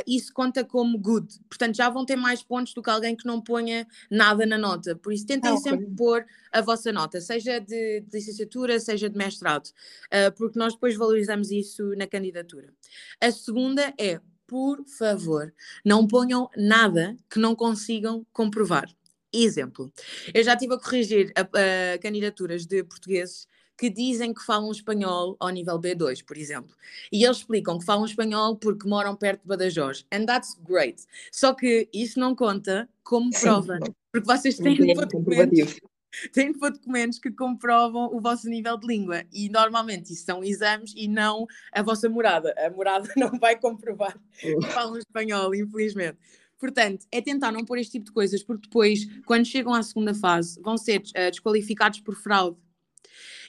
isso 0.07 0.33
conta 0.33 0.65
como 0.65 0.99
good. 0.99 1.27
Portanto, 1.49 1.77
já 1.77 1.89
vão 1.89 2.05
ter 2.05 2.17
mais 2.17 2.43
pontos 2.43 2.75
do 2.75 2.83
que 2.83 2.91
alguém 2.91 3.17
que 3.17 3.27
não 3.27 3.41
ponha 3.41 3.87
nada 4.11 4.45
na 4.45 4.59
nota. 4.59 4.95
Por 4.97 5.13
isso, 5.13 5.27
tentem 5.27 5.53
ah, 5.53 5.57
sempre 5.57 5.87
pôr 5.87 6.27
a 6.53 6.61
vossa 6.61 6.93
nota, 6.93 7.21
seja 7.21 7.61
de, 7.61 8.01
de 8.01 8.09
licenciatura, 8.13 8.79
seja 8.79 9.09
de 9.09 9.17
mestrado, 9.17 9.67
uh, 9.67 10.33
porque 10.37 10.59
nós 10.59 10.75
depois 10.75 10.97
valorizamos 10.97 11.51
isso 11.51 11.95
na 11.97 12.07
candidatura. 12.07 12.73
A 13.21 13.31
segunda 13.31 13.95
é 13.99 14.21
por 14.47 14.85
favor, 14.87 15.53
não 15.85 16.07
ponham 16.07 16.49
nada 16.57 17.17
que 17.29 17.39
não 17.39 17.55
consigam 17.55 18.27
comprovar. 18.33 18.89
Exemplo, 19.33 19.93
eu 20.33 20.43
já 20.43 20.55
estive 20.55 20.75
a 20.75 20.79
corrigir 20.79 21.33
a, 21.35 21.43
a 21.43 21.99
candidaturas 21.99 22.65
de 22.65 22.83
portugueses 22.85 23.47
que 23.77 23.91
dizem 23.91 24.33
que 24.33 24.43
falam 24.43 24.71
espanhol 24.71 25.37
ao 25.39 25.51
nível 25.51 25.79
B2, 25.79 26.25
por 26.25 26.37
exemplo. 26.37 26.75
E 27.13 27.25
eles 27.25 27.39
explicam 27.39 27.79
que 27.79 27.85
falam 27.85 28.07
espanhol 28.07 28.57
porque 28.57 28.89
moram 28.89 29.15
perto 29.15 29.43
de 29.43 29.49
Badajoz. 29.49 30.07
And 30.11 30.25
that's 30.25 30.57
great. 30.67 31.05
Só 31.31 31.53
que 31.53 31.89
isso 31.93 32.19
não 32.19 32.35
conta 32.35 32.89
como 33.05 33.31
prova, 33.31 33.79
porque 34.11 34.27
vocês 34.27 34.57
têm 34.57 34.75
documentos 34.77 35.79
têm 36.33 36.53
de 36.53 36.59
documentos 36.59 37.19
que 37.19 37.31
comprovam 37.31 38.15
o 38.15 38.21
vosso 38.21 38.49
nível 38.49 38.77
de 38.77 38.87
língua. 38.87 39.25
E 39.33 39.49
normalmente 39.49 40.13
isso 40.13 40.25
são 40.25 40.43
exames 40.43 40.93
e 40.97 41.09
não 41.09 41.47
a 41.73 41.83
vossa 41.83 42.09
morada. 42.09 42.55
A 42.59 42.71
morada 42.71 43.09
não 43.17 43.39
vai 43.39 43.59
comprovar 43.59 44.19
que 44.39 44.61
falam 44.73 44.99
espanhol, 44.99 45.55
infelizmente. 45.55 46.19
Portanto, 46.59 47.07
é 47.13 47.21
tentar 47.21 47.53
não 47.53 47.65
pôr 47.65 47.79
este 47.79 47.93
tipo 47.93 48.07
de 48.07 48.13
coisas, 48.13 48.43
porque 48.43 48.67
depois, 48.67 49.07
quando 49.27 49.45
chegam 49.45 49.75
à 49.75 49.83
segunda 49.83 50.15
fase, 50.15 50.61
vão 50.63 50.77
ser 50.79 51.01
uh, 51.01 51.31
desqualificados 51.31 52.01
por 52.01 52.15
fraude. 52.15 52.57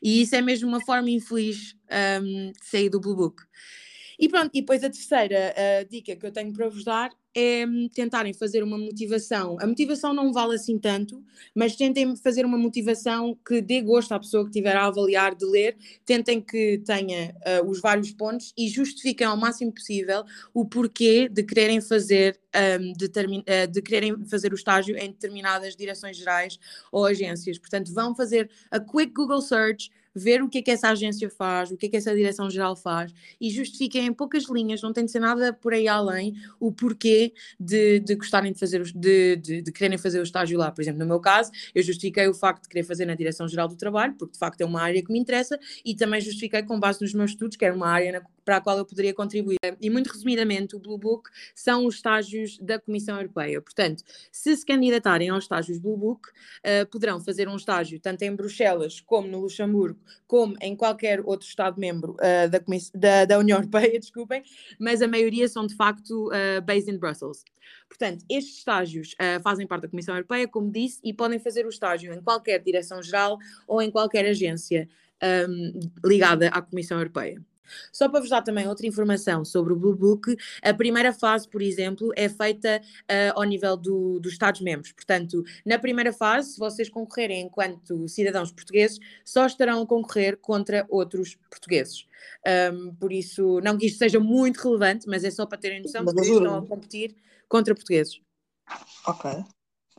E 0.03 0.21
isso 0.21 0.35
é 0.35 0.41
mesmo 0.41 0.67
uma 0.67 0.81
forma 0.81 1.09
infeliz 1.09 1.75
um, 2.21 2.51
de 2.51 2.65
sair 2.65 2.89
do 2.89 2.99
Blue 2.99 3.15
Book. 3.15 3.43
E 4.19 4.27
pronto, 4.27 4.49
e 4.53 4.61
depois 4.61 4.83
a 4.83 4.89
terceira 4.89 5.53
uh, 5.53 5.89
dica 5.89 6.15
que 6.15 6.25
eu 6.25 6.31
tenho 6.31 6.51
para 6.51 6.67
vos 6.67 6.83
dar 6.83 7.11
é 7.39 7.67
tentarem 7.93 8.33
fazer 8.33 8.63
uma 8.63 8.79
motivação. 8.79 9.57
A 9.59 9.67
motivação 9.67 10.11
não 10.11 10.33
vale 10.33 10.55
assim 10.55 10.79
tanto, 10.79 11.23
mas 11.53 11.75
tentem 11.75 12.15
fazer 12.15 12.43
uma 12.43 12.57
motivação 12.57 13.37
que 13.47 13.61
dê 13.61 13.79
gosto 13.79 14.11
à 14.13 14.19
pessoa 14.19 14.43
que 14.43 14.49
estiver 14.49 14.75
a 14.75 14.87
avaliar 14.87 15.35
de 15.35 15.45
ler, 15.45 15.77
tentem 16.03 16.41
que 16.41 16.81
tenha 16.83 17.35
uh, 17.61 17.69
os 17.69 17.79
vários 17.79 18.11
pontos 18.11 18.51
e 18.57 18.67
justifiquem 18.67 19.27
ao 19.27 19.37
máximo 19.37 19.71
possível 19.71 20.23
o 20.51 20.65
porquê 20.65 21.29
de 21.29 21.43
quererem 21.43 21.79
fazer 21.79 22.39
um, 22.81 22.93
de, 22.93 23.05
uh, 23.05 23.71
de 23.71 23.81
quererem 23.83 24.25
fazer 24.25 24.51
o 24.51 24.55
estágio 24.55 24.97
em 24.97 25.11
determinadas 25.11 25.75
direções 25.75 26.17
gerais 26.17 26.57
ou 26.91 27.05
agências. 27.05 27.59
Portanto, 27.59 27.93
vão 27.93 28.15
fazer 28.15 28.49
a 28.71 28.79
quick 28.79 29.13
Google 29.13 29.41
search, 29.41 29.91
ver 30.17 30.41
o 30.41 30.49
que 30.49 30.57
é 30.57 30.61
que 30.61 30.71
essa 30.71 30.89
agência 30.89 31.29
faz, 31.29 31.71
o 31.71 31.77
que 31.77 31.85
é 31.85 31.89
que 31.89 31.97
essa 31.97 32.13
direção-geral 32.15 32.75
faz 32.75 33.13
e 33.39 33.49
justifiquem 33.49 34.05
em 34.07 34.13
poucas 34.13 34.45
linhas, 34.49 34.81
não 34.81 34.91
tem 34.91 35.05
de 35.05 35.11
ser 35.11 35.19
nada 35.19 35.53
por 35.53 35.73
aí 35.73 35.87
além, 35.87 36.33
o 36.59 36.71
porquê 36.71 37.33
de, 37.59 37.99
de 37.99 38.15
gostarem 38.15 38.51
de 38.51 38.59
fazer, 38.59 38.83
de, 38.83 39.35
de, 39.37 39.61
de, 39.61 39.71
quererem 39.71 39.97
fazer 39.97 40.19
o 40.19 40.23
estágio 40.23 40.57
lá. 40.57 40.71
Por 40.71 40.81
exemplo, 40.81 40.99
no 40.99 41.05
meu 41.05 41.19
caso, 41.19 41.51
eu 41.73 41.83
justifiquei 41.83 42.27
o 42.27 42.33
facto 42.33 42.63
de 42.63 42.69
querer 42.69 42.83
fazer 42.83 43.05
na 43.05 43.15
direção-geral 43.15 43.67
do 43.67 43.75
trabalho, 43.75 44.15
porque 44.17 44.33
de 44.33 44.39
facto 44.39 44.61
é 44.61 44.65
uma 44.65 44.81
área 44.81 45.03
que 45.03 45.11
me 45.11 45.19
interessa 45.19 45.59
e 45.85 45.95
também 45.95 46.19
justifiquei 46.19 46.63
com 46.63 46.79
base 46.79 47.01
nos 47.01 47.13
meus 47.13 47.31
estudos, 47.31 47.55
que 47.55 47.65
era 47.65 47.75
uma 47.75 47.87
área 47.87 48.11
na, 48.11 48.21
para 48.47 48.55
a 48.55 48.61
qual 48.61 48.77
eu 48.77 48.85
poderia 48.85 49.13
contribuir. 49.13 49.57
E 49.81 49.89
muito 49.89 50.07
resumidamente, 50.07 50.73
o 50.73 50.79
Blue 50.79 50.97
Book 50.97 51.29
são 51.53 51.85
os 51.85 51.95
estágios 51.95 52.57
da 52.59 52.79
Comissão 52.79 53.17
Europeia. 53.17 53.61
Portanto, 53.61 54.01
se 54.31 54.55
se 54.55 54.65
candidatarem 54.65 55.27
aos 55.27 55.43
estágios 55.43 55.77
Blue 55.77 55.97
Book, 55.97 56.29
uh, 56.29 56.87
poderão 56.89 57.19
fazer 57.19 57.49
um 57.49 57.57
estágio 57.57 57.99
tanto 57.99 58.21
em 58.21 58.33
Bruxelas 58.33 59.01
como 59.01 59.27
no 59.27 59.41
Luxemburgo, 59.41 59.99
como 60.25 60.55
em 60.61 60.77
qualquer 60.77 61.19
outro 61.25 61.45
Estado-membro 61.45 62.13
uh, 62.13 62.49
da, 62.49 62.61
da, 62.93 63.25
da, 63.25 63.37
União 63.37 63.57
Europeia, 63.57 63.99
desculpem, 63.99 64.41
mas 64.79 65.01
a 65.01 65.09
maioria 65.09 65.49
são 65.49 65.67
de 65.67 65.75
facto 65.75 66.29
uh, 66.29 66.61
based 66.61 66.89
in 66.89 66.97
Brussels. 66.97 67.43
Portanto, 67.89 68.23
estes 68.29 68.59
estágios 68.59 69.13
uh, 69.15 69.41
fazem 69.41 69.67
parte 69.67 69.81
da 69.81 69.89
Comissão 69.89 70.15
Europeia, 70.15 70.47
como 70.47 70.71
disse, 70.71 71.01
e 71.03 71.13
podem 71.13 71.37
fazer 71.37 71.65
o 71.65 71.69
estágio 71.69 72.13
em 72.13 72.21
qualquer 72.21 72.63
direção-geral 72.63 73.37
ou 73.67 73.81
em 73.81 73.91
qualquer 73.91 74.25
agência 74.25 74.87
um, 75.49 75.79
ligada 76.05 76.47
à 76.47 76.61
Comissão 76.61 76.97
Europeia. 76.97 77.41
Só 77.91 78.09
para 78.09 78.19
vos 78.19 78.29
dar 78.29 78.41
também 78.41 78.67
outra 78.67 78.87
informação 78.87 79.43
sobre 79.45 79.73
o 79.73 79.75
Blue 79.75 79.95
Book, 79.95 80.35
a 80.61 80.73
primeira 80.73 81.13
fase, 81.13 81.47
por 81.47 81.61
exemplo, 81.61 82.11
é 82.15 82.29
feita 82.29 82.81
uh, 83.03 83.39
ao 83.39 83.43
nível 83.43 83.75
do, 83.77 84.19
dos 84.19 84.33
Estados-membros. 84.33 84.91
Portanto, 84.91 85.43
na 85.65 85.79
primeira 85.79 86.13
fase, 86.13 86.53
se 86.53 86.59
vocês 86.59 86.89
concorrerem 86.89 87.41
enquanto 87.41 88.07
cidadãos 88.07 88.51
portugueses, 88.51 88.99
só 89.23 89.45
estarão 89.45 89.81
a 89.81 89.87
concorrer 89.87 90.37
contra 90.37 90.85
outros 90.89 91.35
portugueses. 91.49 92.05
Um, 92.73 92.95
por 92.95 93.11
isso, 93.11 93.59
não 93.61 93.77
que 93.77 93.87
isto 93.87 93.99
seja 93.99 94.19
muito 94.19 94.57
relevante, 94.57 95.07
mas 95.07 95.23
é 95.23 95.31
só 95.31 95.45
para 95.45 95.57
terem 95.57 95.81
noção 95.81 96.03
de 96.05 96.13
que 96.13 96.21
estão 96.21 96.57
a 96.57 96.65
competir 96.65 97.15
contra 97.47 97.73
portugueses. 97.73 98.19
Ok. 99.05 99.31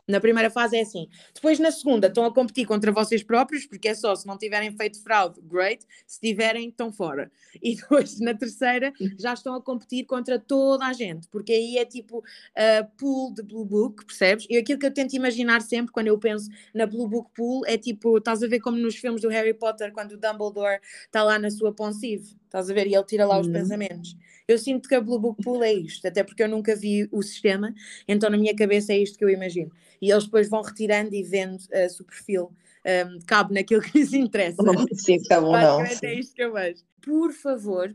Na 0.09 0.21
primeira 0.21 0.49
fase 0.49 0.77
é 0.77 0.81
assim. 0.81 1.07
Depois, 1.35 1.59
na 1.59 1.71
segunda, 1.71 2.07
estão 2.07 2.25
a 2.25 2.33
competir 2.33 2.67
contra 2.67 2.91
vocês 2.91 3.23
próprios, 3.23 3.67
porque 3.67 3.88
é 3.88 3.95
só 3.95 4.15
se 4.17 4.27
não 4.27 4.38
tiverem 4.38 4.75
feito 4.75 5.03
fraude, 5.03 5.38
great. 5.43 5.85
Se 6.07 6.19
tiverem, 6.19 6.71
estão 6.71 6.91
fora. 6.91 7.31
E 7.61 7.75
depois, 7.75 8.21
na 8.21 8.35
terceira, 8.35 8.93
já 9.19 9.35
estão 9.35 9.55
a 9.55 9.61
competir 9.61 10.05
contra 10.05 10.38
toda 10.38 10.87
a 10.87 10.93
gente, 10.93 11.27
porque 11.29 11.53
aí 11.53 11.77
é 11.77 11.85
tipo 11.85 12.19
uh, 12.19 12.88
pool 12.97 13.35
de 13.35 13.43
Blue 13.43 13.65
Book, 13.65 14.07
percebes? 14.07 14.47
E 14.49 14.57
aquilo 14.57 14.79
que 14.79 14.87
eu 14.87 14.95
tento 14.95 15.15
imaginar 15.15 15.61
sempre 15.61 15.93
quando 15.93 16.07
eu 16.07 16.17
penso 16.19 16.49
na 16.73 16.87
Blue 16.87 17.09
Book 17.09 17.31
Pool 17.35 17.67
é 17.67 17.77
tipo, 17.77 18.17
estás 18.19 18.45
a 18.45 18.47
ver 18.47 18.61
como 18.61 18.77
nos 18.77 18.95
filmes 18.95 19.21
do 19.23 19.29
Harry 19.29 19.55
Potter, 19.55 19.93
quando 19.93 20.12
o 20.12 20.17
Dumbledore 20.17 20.81
está 21.05 21.25
lá 21.25 21.37
na 21.37 21.51
sua 21.51 21.73
ponsive, 21.73 22.37
estás 22.44 22.71
a 22.71 22.75
ver? 22.75 22.87
E 22.87 22.94
ele 22.94 23.05
tira 23.05 23.27
lá 23.27 23.40
os 23.40 23.49
uhum. 23.49 23.53
pensamentos. 23.53 24.16
Eu 24.48 24.56
sinto 24.56 24.88
que 24.88 24.94
a 24.94 25.00
Blue 25.00 25.18
Book 25.18 25.42
Pool 25.42 25.62
é 25.62 25.74
isto, 25.74 26.08
até 26.08 26.24
porque 26.24 26.42
eu 26.42 26.48
nunca 26.48 26.74
vi 26.74 27.06
o 27.12 27.22
sistema, 27.22 27.74
então 28.08 28.30
na 28.30 28.38
minha 28.38 28.56
cabeça 28.56 28.94
é 28.94 28.98
isto 28.98 29.18
que 29.18 29.24
eu 29.24 29.28
imagino. 29.28 29.70
E 30.00 30.11
eles 30.11 30.24
depois 30.24 30.48
vão 30.48 30.62
retirando 30.62 31.14
e 31.14 31.22
vendo 31.22 31.56
uh, 31.56 31.90
se 31.90 32.00
o 32.00 32.04
perfil 32.04 32.44
um, 32.44 32.50
ehm, 32.90 33.18
cabe 33.26 33.52
naquilo 33.52 33.82
que 33.82 33.98
lhes 33.98 34.14
interessa. 34.14 34.62
Não, 34.62 34.87
sim, 34.94 35.22
cabe 35.24 35.46
ou 35.46 35.52
não. 35.52 35.87
Sim. 35.87 36.06
É 36.06 36.18
isto 36.18 36.34
que 36.34 36.42
eu 36.42 36.54
vejo. 36.54 36.82
Por 37.02 37.30
favor, 37.34 37.94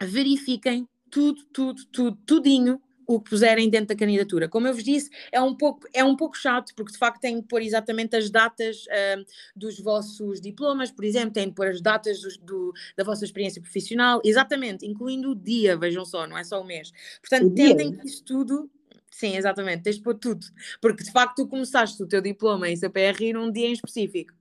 verifiquem 0.00 0.86
tudo, 1.10 1.44
tudo, 1.46 1.84
tudo, 1.86 2.16
tudinho 2.24 2.80
o 3.08 3.18
que 3.18 3.30
puserem 3.30 3.70
dentro 3.70 3.88
da 3.88 3.96
candidatura. 3.96 4.48
Como 4.50 4.68
eu 4.68 4.74
vos 4.74 4.84
disse, 4.84 5.08
é 5.32 5.40
um 5.40 5.54
pouco, 5.54 5.88
é 5.94 6.04
um 6.04 6.14
pouco 6.14 6.36
chato, 6.36 6.74
porque 6.74 6.92
de 6.92 6.98
facto 6.98 7.22
têm 7.22 7.40
de 7.40 7.46
pôr 7.46 7.62
exatamente 7.62 8.14
as 8.14 8.28
datas 8.28 8.84
uh, 8.84 9.24
dos 9.56 9.80
vossos 9.80 10.42
diplomas, 10.42 10.90
por 10.90 11.06
exemplo, 11.06 11.32
têm 11.32 11.48
de 11.48 11.54
pôr 11.54 11.68
as 11.68 11.80
datas 11.80 12.20
do, 12.20 12.28
do, 12.42 12.74
da 12.94 13.02
vossa 13.02 13.24
experiência 13.24 13.62
profissional, 13.62 14.20
exatamente, 14.22 14.86
incluindo 14.86 15.30
o 15.30 15.34
dia, 15.34 15.74
vejam 15.74 16.04
só, 16.04 16.26
não 16.26 16.36
é 16.36 16.44
só 16.44 16.60
o 16.60 16.64
mês. 16.64 16.92
Portanto, 17.22 17.46
o 17.46 17.54
tentem 17.54 17.92
dia. 17.92 18.00
que 18.00 18.06
isso 18.06 18.22
tudo. 18.22 18.70
Sim, 19.10 19.36
exatamente, 19.36 19.84
tens 19.84 19.96
de 19.96 20.02
pôr 20.02 20.14
tudo, 20.14 20.46
porque 20.80 21.02
de 21.02 21.10
facto 21.10 21.36
tu 21.36 21.48
começaste 21.48 22.00
o 22.02 22.06
teu 22.06 22.20
diploma 22.20 22.68
em 22.68 22.76
CPRI 22.76 23.32
num 23.32 23.50
dia 23.50 23.66
em 23.66 23.72
específico. 23.72 24.37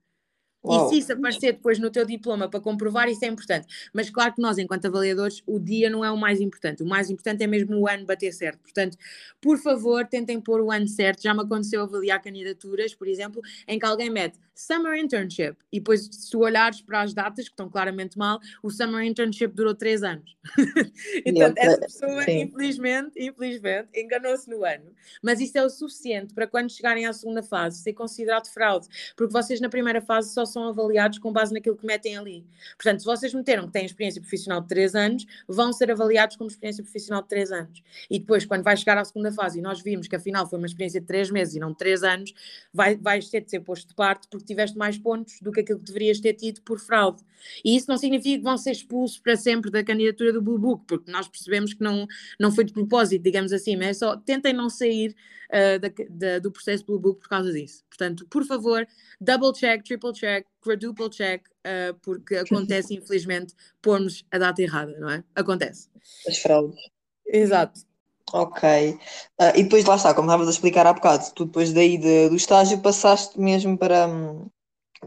Uau. 0.63 0.87
E 0.87 0.89
se 0.89 0.97
isso 0.97 1.13
aparecer 1.13 1.53
depois 1.53 1.79
no 1.79 1.89
teu 1.89 2.05
diploma 2.05 2.49
para 2.49 2.59
comprovar, 2.59 3.07
isso 3.09 3.23
é 3.23 3.27
importante. 3.27 3.67
Mas 3.93 4.09
claro 4.09 4.33
que 4.33 4.41
nós, 4.41 4.57
enquanto 4.57 4.85
avaliadores, 4.85 5.41
o 5.45 5.59
dia 5.59 5.89
não 5.89 6.03
é 6.03 6.11
o 6.11 6.17
mais 6.17 6.41
importante. 6.41 6.83
O 6.83 6.85
mais 6.87 7.09
importante 7.09 7.43
é 7.43 7.47
mesmo 7.47 7.77
o 7.79 7.87
ano 7.87 8.05
bater 8.05 8.33
certo. 8.33 8.59
Portanto, 8.59 8.97
por 9.41 9.57
favor, 9.57 10.05
tentem 10.07 10.41
pôr 10.41 10.61
o 10.61 10.71
ano 10.71 10.87
certo. 10.87 11.21
Já 11.21 11.33
me 11.33 11.41
aconteceu 11.41 11.81
avaliar 11.83 12.21
candidaturas, 12.21 12.93
por 12.93 13.07
exemplo, 13.07 13.41
em 13.67 13.79
que 13.79 13.85
alguém 13.85 14.09
mete 14.09 14.39
Summer 14.57 14.97
Internship 14.97 15.55
e 15.71 15.79
depois, 15.79 16.09
se 16.11 16.31
tu 16.31 16.39
olhares 16.39 16.81
para 16.81 17.01
as 17.01 17.13
datas, 17.13 17.45
que 17.45 17.53
estão 17.53 17.69
claramente 17.69 18.17
mal, 18.17 18.39
o 18.63 18.71
Summer 18.71 19.05
Internship 19.05 19.49
durou 19.53 19.75
três 19.75 20.01
anos. 20.01 20.35
então, 21.23 21.53
essa 21.55 21.79
pessoa, 21.79 22.23
Sim. 22.23 22.41
infelizmente, 22.41 23.11
infelizmente, 23.19 23.89
enganou-se 23.95 24.49
no 24.49 24.65
ano. 24.65 24.91
Mas 25.21 25.39
isso 25.39 25.57
é 25.59 25.63
o 25.63 25.69
suficiente 25.69 26.33
para 26.33 26.47
quando 26.47 26.71
chegarem 26.71 27.05
à 27.05 27.13
segunda 27.13 27.43
fase 27.43 27.83
ser 27.83 27.93
considerado 27.93 28.47
fraude. 28.47 28.87
Porque 29.15 29.31
vocês, 29.31 29.61
na 29.61 29.69
primeira 29.69 30.01
fase, 30.01 30.33
só 30.33 30.43
são 30.43 30.67
avaliados 30.67 31.19
com 31.19 31.31
base 31.31 31.53
naquilo 31.53 31.77
que 31.77 31.85
metem 31.85 32.17
ali. 32.17 32.43
Portanto, 32.75 33.01
se 33.01 33.05
vocês 33.05 33.33
meteram 33.35 33.67
que 33.67 33.73
têm 33.73 33.85
experiência 33.85 34.19
profissional 34.19 34.61
de 34.61 34.67
3 34.69 34.95
anos, 34.95 35.25
vão 35.47 35.71
ser 35.71 35.91
avaliados 35.91 36.35
como 36.35 36.49
experiência 36.49 36.83
profissional 36.83 37.21
de 37.21 37.27
3 37.27 37.51
anos. 37.51 37.83
E 38.09 38.17
depois, 38.17 38.43
quando 38.43 38.63
vai 38.63 38.75
chegar 38.75 38.97
à 38.97 39.05
segunda 39.05 39.31
fase 39.31 39.59
e 39.59 39.61
nós 39.61 39.81
vimos 39.81 40.07
que 40.07 40.15
afinal 40.15 40.49
foi 40.49 40.57
uma 40.57 40.65
experiência 40.65 40.99
de 40.99 41.05
3 41.05 41.29
meses 41.29 41.55
e 41.55 41.59
não 41.59 41.71
de 41.71 41.77
3 41.77 42.03
anos, 42.03 42.33
vai, 42.73 42.95
vais 42.95 43.29
ter 43.29 43.41
de 43.41 43.51
ser 43.51 43.59
posto 43.59 43.89
de 43.89 43.93
parte 43.93 44.27
porque 44.29 44.46
tiveste 44.47 44.77
mais 44.77 44.97
pontos 44.97 45.39
do 45.41 45.51
que 45.51 45.61
aquilo 45.61 45.79
que 45.79 45.85
deverias 45.85 46.19
ter 46.19 46.33
tido 46.33 46.61
por 46.61 46.79
fraude. 46.79 47.21
E 47.63 47.75
isso 47.75 47.87
não 47.87 47.97
significa 47.97 48.37
que 48.37 48.43
vão 48.43 48.57
ser 48.57 48.71
expulsos 48.71 49.19
para 49.19 49.35
sempre 49.35 49.69
da 49.69 49.83
candidatura 49.83 50.33
do 50.33 50.41
Blue 50.41 50.57
Book, 50.57 50.85
porque 50.87 51.11
nós 51.11 51.27
percebemos 51.27 51.73
que 51.73 51.83
não, 51.83 52.07
não 52.39 52.51
foi 52.51 52.63
de 52.63 52.73
propósito, 52.73 53.23
digamos 53.23 53.53
assim, 53.53 53.75
mas 53.75 53.87
é 53.87 53.93
só 53.93 54.17
tentem 54.17 54.53
não 54.53 54.69
sair 54.69 55.15
uh, 55.49 55.79
da, 55.79 55.89
da, 56.09 56.39
do 56.39 56.51
processo 56.51 56.85
Blue 56.85 56.99
Book 56.99 57.21
por 57.21 57.29
causa 57.29 57.51
disso. 57.51 57.83
Portanto, 57.89 58.25
por 58.29 58.45
favor, 58.45 58.87
double 59.19 59.53
check, 59.53 59.83
triple 59.83 60.13
check, 60.13 60.45
quadruple 60.61 61.09
check, 61.09 61.47
uh, 61.47 61.93
porque 62.01 62.35
acontece, 62.35 62.93
infelizmente, 62.95 63.53
pormos 63.81 64.25
a 64.31 64.37
data 64.37 64.61
errada, 64.61 64.97
não 64.99 65.09
é? 65.09 65.23
Acontece. 65.35 65.89
As 66.27 66.37
fraudes. 66.39 66.79
Exato. 67.25 67.86
Ok. 68.33 68.91
Uh, 69.39 69.55
e 69.55 69.63
depois 69.63 69.85
lá 69.85 69.95
está, 69.95 70.13
como 70.13 70.27
estavas 70.27 70.47
a 70.47 70.51
explicar 70.51 70.85
há 70.85 70.93
bocado, 70.93 71.25
tu 71.33 71.45
depois 71.45 71.71
daí 71.71 71.97
de, 71.97 72.29
do 72.29 72.35
estágio 72.35 72.81
passaste 72.81 73.39
mesmo 73.39 73.77
para 73.77 74.07
um, 74.07 74.49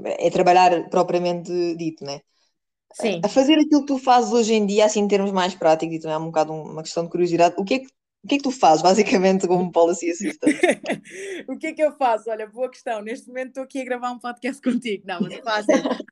é 0.05 0.31
trabalhar 0.31 0.89
propriamente 0.89 1.75
dito, 1.77 2.05
né? 2.05 2.21
Sim. 2.95 3.21
A 3.23 3.29
fazer 3.29 3.55
aquilo 3.55 3.83
que 3.83 3.87
tu 3.87 3.99
fazes 3.99 4.33
hoje 4.33 4.55
em 4.55 4.67
dia, 4.67 4.87
assim, 4.87 5.01
em 5.01 5.09
termos 5.09 5.31
mais 5.31 5.55
práticos, 5.55 5.97
e 5.97 6.01
também 6.01 6.15
é 6.17 6.19
um 6.19 6.27
bocado 6.27 6.53
uma 6.53 6.83
questão 6.83 7.05
de 7.05 7.11
curiosidade, 7.11 7.55
o 7.59 7.65
que 7.65 7.75
é 7.75 7.79
que 7.81 7.89
o 8.23 8.29
que 8.29 8.35
é 8.35 8.39
que 8.39 8.45
tu 8.45 8.51
fazes, 8.51 8.83
basicamente, 8.83 9.47
como 9.47 9.73
policy 9.73 10.11
assistant? 10.11 10.53
o 11.49 11.57
que 11.57 11.69
é 11.69 11.73
que 11.73 11.83
eu 11.83 11.91
faço? 11.93 12.29
Olha, 12.29 12.47
boa 12.47 12.71
questão. 12.71 13.01
Neste 13.01 13.29
momento 13.29 13.49
estou 13.49 13.63
aqui 13.63 13.81
a 13.81 13.85
gravar 13.85 14.11
um 14.11 14.19
podcast 14.19 14.61
contigo. 14.63 15.05
Não, 15.07 15.23
mas 15.23 15.39
faço 15.39 15.69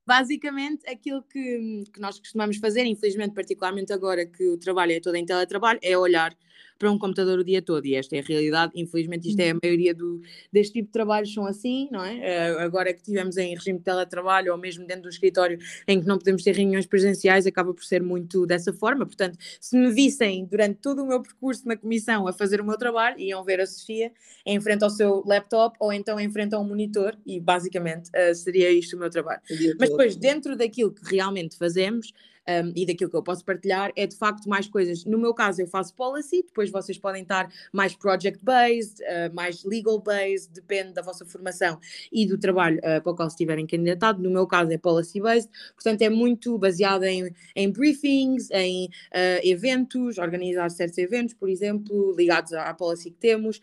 basicamente 0.06 0.88
aquilo 0.88 1.22
que, 1.22 1.84
que 1.92 2.00
nós 2.00 2.18
costumamos 2.18 2.56
fazer, 2.56 2.86
infelizmente, 2.86 3.34
particularmente 3.34 3.92
agora 3.92 4.24
que 4.24 4.48
o 4.48 4.58
trabalho 4.58 4.92
é 4.92 5.00
todo 5.00 5.16
em 5.16 5.26
teletrabalho, 5.26 5.78
é 5.82 5.98
olhar 5.98 6.34
para 6.78 6.90
um 6.90 6.98
computador 6.98 7.38
o 7.38 7.44
dia 7.44 7.60
todo. 7.60 7.84
E 7.86 7.94
esta 7.94 8.16
é 8.16 8.20
a 8.20 8.22
realidade. 8.22 8.72
Infelizmente, 8.76 9.28
isto 9.28 9.40
é 9.40 9.50
a 9.50 9.54
uhum. 9.54 9.60
maioria 9.62 9.94
do, 9.94 10.20
deste 10.52 10.74
tipo 10.74 10.86
de 10.86 10.92
trabalhos 10.92 11.32
são 11.32 11.46
assim, 11.46 11.88
não 11.90 12.04
é? 12.04 12.54
Uh, 12.54 12.58
agora 12.60 12.92
que 12.92 13.00
estivemos 13.00 13.36
em 13.36 13.54
regime 13.54 13.78
de 13.78 13.84
teletrabalho 13.84 14.52
ou 14.52 14.58
mesmo 14.58 14.86
dentro 14.86 15.02
do 15.02 15.08
escritório 15.08 15.58
em 15.86 16.00
que 16.00 16.06
não 16.06 16.18
podemos 16.18 16.42
ter 16.42 16.54
reuniões 16.54 16.86
presenciais, 16.86 17.46
acaba 17.46 17.74
por 17.74 17.84
ser 17.84 18.02
muito 18.02 18.46
dessa 18.46 18.72
forma. 18.72 19.04
Portanto, 19.04 19.38
se 19.60 19.76
me 19.76 19.90
vissem 19.90 20.44
durante 20.44 20.80
todo 20.80 21.02
o 21.02 21.06
meu 21.06 21.20
percurso 21.20 21.66
na 21.66 21.76
comissão 21.76 22.28
a 22.28 22.32
fazer 22.32 22.60
o 22.60 22.64
meu 22.64 22.76
trabalho, 22.76 23.18
iam 23.18 23.42
ver 23.44 23.60
a 23.60 23.66
Sofia 23.66 24.12
em 24.46 24.60
frente 24.60 24.84
ao 24.84 24.90
seu 24.90 25.22
laptop 25.26 25.76
ou 25.80 25.92
então 25.92 26.18
em 26.18 26.30
frente 26.30 26.54
a 26.54 26.58
um 26.58 26.64
monitor 26.64 27.16
e 27.26 27.40
basicamente 27.40 28.10
uh, 28.10 28.34
seria 28.34 28.70
isto 28.70 28.96
o 28.96 28.98
meu 28.98 29.10
trabalho. 29.10 29.40
Mas 29.78 29.90
depois, 29.90 30.16
dentro 30.16 30.56
daquilo 30.56 30.92
que 30.92 31.14
realmente 31.14 31.56
fazemos, 31.56 32.12
um, 32.48 32.72
e 32.74 32.86
daquilo 32.86 33.10
que 33.10 33.16
eu 33.16 33.22
posso 33.22 33.44
partilhar 33.44 33.92
é 33.94 34.06
de 34.06 34.16
facto 34.16 34.48
mais 34.48 34.66
coisas. 34.66 35.04
No 35.04 35.18
meu 35.18 35.34
caso, 35.34 35.60
eu 35.60 35.66
faço 35.66 35.94
policy, 35.94 36.42
depois 36.42 36.70
vocês 36.70 36.98
podem 36.98 37.22
estar 37.22 37.52
mais 37.72 37.94
project-based, 37.94 39.02
uh, 39.02 39.34
mais 39.34 39.62
legal-based, 39.64 40.52
depende 40.52 40.94
da 40.94 41.02
vossa 41.02 41.26
formação 41.26 41.78
e 42.10 42.26
do 42.26 42.38
trabalho 42.38 42.78
uh, 42.78 43.02
para 43.02 43.12
o 43.12 43.14
qual 43.14 43.28
estiverem 43.28 43.66
candidatado. 43.66 44.22
No 44.22 44.30
meu 44.30 44.46
caso, 44.46 44.72
é 44.72 44.78
policy-based, 44.78 45.50
portanto, 45.74 46.02
é 46.02 46.08
muito 46.08 46.58
baseado 46.58 47.04
em, 47.04 47.30
em 47.54 47.70
briefings, 47.70 48.50
em 48.50 48.86
uh, 48.86 49.40
eventos, 49.42 50.18
organizar 50.18 50.70
certos 50.70 50.98
eventos, 50.98 51.34
por 51.34 51.48
exemplo, 51.48 52.14
ligados 52.16 52.52
à, 52.52 52.64
à 52.64 52.74
policy 52.74 53.10
que 53.10 53.18
temos. 53.18 53.60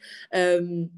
Um, 0.62 0.90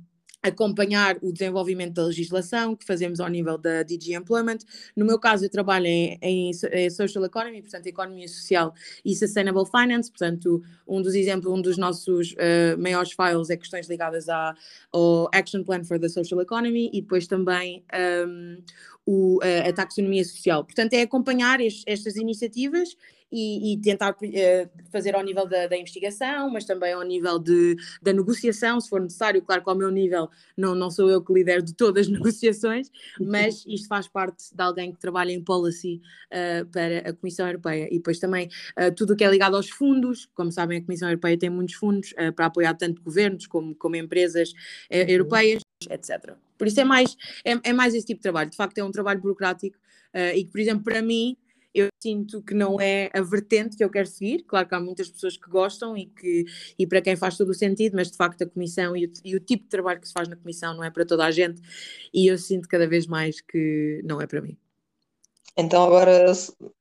acompanhar 0.41 1.17
o 1.21 1.31
desenvolvimento 1.31 1.93
da 1.93 2.05
legislação 2.05 2.75
que 2.75 2.85
fazemos 2.85 3.19
ao 3.19 3.27
nível 3.27 3.57
da 3.57 3.83
DG 3.83 4.13
Employment. 4.13 4.59
No 4.95 5.05
meu 5.05 5.19
caso, 5.19 5.45
eu 5.45 5.49
trabalho 5.49 5.87
em, 5.87 6.17
em, 6.21 6.51
em, 6.71 6.89
Social 6.89 7.25
Economy, 7.25 7.61
portanto, 7.61 7.87
Economia 7.87 8.27
Social 8.27 8.73
e 9.03 9.15
Sustainable 9.15 9.65
Finance, 9.65 10.09
portanto, 10.09 10.61
um 10.87 11.01
dos 11.01 11.15
exemplos, 11.15 11.51
um 11.51 11.61
dos 11.61 11.77
nossos 11.77 12.33
uh, 12.33 12.77
maiores 12.77 13.11
files 13.11 13.49
é 13.49 13.57
questões 13.57 13.87
ligadas 13.89 14.29
à, 14.29 14.55
ao 14.91 15.29
Action 15.33 15.63
Plan 15.63 15.83
for 15.83 15.99
the 15.99 16.09
Social 16.09 16.39
Economy 16.41 16.89
e 16.93 17.01
depois 17.01 17.27
também 17.27 17.83
um, 18.27 18.57
o, 19.05 19.39
a, 19.41 19.69
a 19.69 19.73
taxonomia 19.73 20.23
social. 20.23 20.63
Portanto, 20.63 20.93
é 20.93 21.01
acompanhar 21.01 21.59
estas 21.61 22.15
iniciativas 22.15 22.95
e, 23.31 23.73
e 23.73 23.81
tentar 23.81 24.11
uh, 24.11 24.69
fazer 24.91 25.15
ao 25.15 25.23
nível 25.23 25.47
da, 25.47 25.67
da, 25.67 25.77
investigação, 25.77 26.49
mas 26.49 26.65
também 26.65 26.93
ao 26.93 27.03
nível 27.03 27.37
de, 27.37 27.75
da 28.01 28.13
negociação, 28.13 28.79
se 28.79 28.89
for 28.89 29.01
necessário. 29.01 29.41
Claro 29.41 29.63
que 29.63 29.69
ao 29.69 29.75
meu 29.75 29.91
nível 29.91 30.29
não, 30.55 30.73
não 30.73 30.89
sou 30.89 31.09
eu 31.09 31.21
que 31.21 31.33
lidero 31.33 31.61
de 31.61 31.73
todas 31.73 32.07
as 32.07 32.11
negociações, 32.11 32.89
mas 33.19 33.65
isto 33.67 33.87
faz 33.87 34.07
parte 34.07 34.55
de 34.55 34.63
alguém 34.63 34.93
que 34.93 34.99
trabalha 34.99 35.31
em 35.31 35.43
policy 35.43 36.01
uh, 36.31 36.65
para 36.67 37.09
a 37.09 37.13
Comissão 37.13 37.47
Europeia. 37.47 37.87
E 37.91 37.97
depois 37.97 38.19
também 38.19 38.47
uh, 38.79 38.93
tudo 38.95 39.13
o 39.13 39.15
que 39.15 39.23
é 39.23 39.29
ligado 39.29 39.55
aos 39.55 39.69
fundos, 39.69 40.29
como 40.33 40.51
sabem, 40.51 40.79
a 40.79 40.81
Comissão 40.81 41.09
Europeia 41.09 41.37
tem 41.37 41.49
muitos 41.49 41.75
fundos 41.75 42.13
para 42.35 42.45
apoiar 42.45 42.73
tanto 42.75 43.01
governos 43.01 43.45
como, 43.47 43.75
como 43.75 43.95
empresas 43.95 44.51
uhum. 44.91 45.01
europeias, 45.07 45.61
etc. 45.89 46.33
Por 46.57 46.67
isso 46.67 46.79
é 46.79 46.83
mais, 46.83 47.15
é, 47.43 47.69
é, 47.69 47.73
mais 47.73 47.93
esse 47.93 48.05
tipo 48.05 48.19
de 48.19 48.23
trabalho. 48.23 48.49
De 48.49 48.55
facto, 48.55 48.77
é 48.77 48.83
um 48.83 48.91
trabalho 48.91 49.19
burocrático 49.19 49.77
e 50.35 50.43
que, 50.43 50.51
por 50.51 50.59
exemplo, 50.59 50.83
para 50.83 51.01
mim, 51.01 51.37
eu 51.81 51.89
sinto 52.01 52.41
que 52.41 52.53
não 52.53 52.79
é 52.79 53.09
a 53.13 53.21
vertente 53.21 53.77
que 53.77 53.83
eu 53.83 53.89
quero 53.89 54.07
seguir. 54.07 54.43
Claro 54.43 54.67
que 54.67 54.75
há 54.75 54.79
muitas 54.79 55.09
pessoas 55.09 55.37
que 55.37 55.49
gostam 55.49 55.95
e, 55.97 56.07
que, 56.07 56.45
e 56.77 56.87
para 56.87 57.01
quem 57.01 57.15
faz 57.15 57.37
todo 57.37 57.49
o 57.49 57.53
sentido, 57.53 57.95
mas 57.95 58.11
de 58.11 58.17
facto 58.17 58.43
a 58.43 58.47
comissão 58.47 58.95
e 58.95 59.05
o, 59.05 59.11
e 59.23 59.35
o 59.35 59.39
tipo 59.39 59.63
de 59.63 59.69
trabalho 59.69 59.99
que 59.99 60.07
se 60.07 60.13
faz 60.13 60.27
na 60.27 60.35
comissão 60.35 60.75
não 60.75 60.83
é 60.83 60.89
para 60.89 61.05
toda 61.05 61.25
a 61.25 61.31
gente 61.31 61.61
e 62.13 62.27
eu 62.27 62.37
sinto 62.37 62.67
cada 62.67 62.87
vez 62.87 63.07
mais 63.07 63.41
que 63.41 64.01
não 64.03 64.21
é 64.21 64.27
para 64.27 64.41
mim. 64.41 64.57
Então 65.55 65.83
agora 65.83 66.31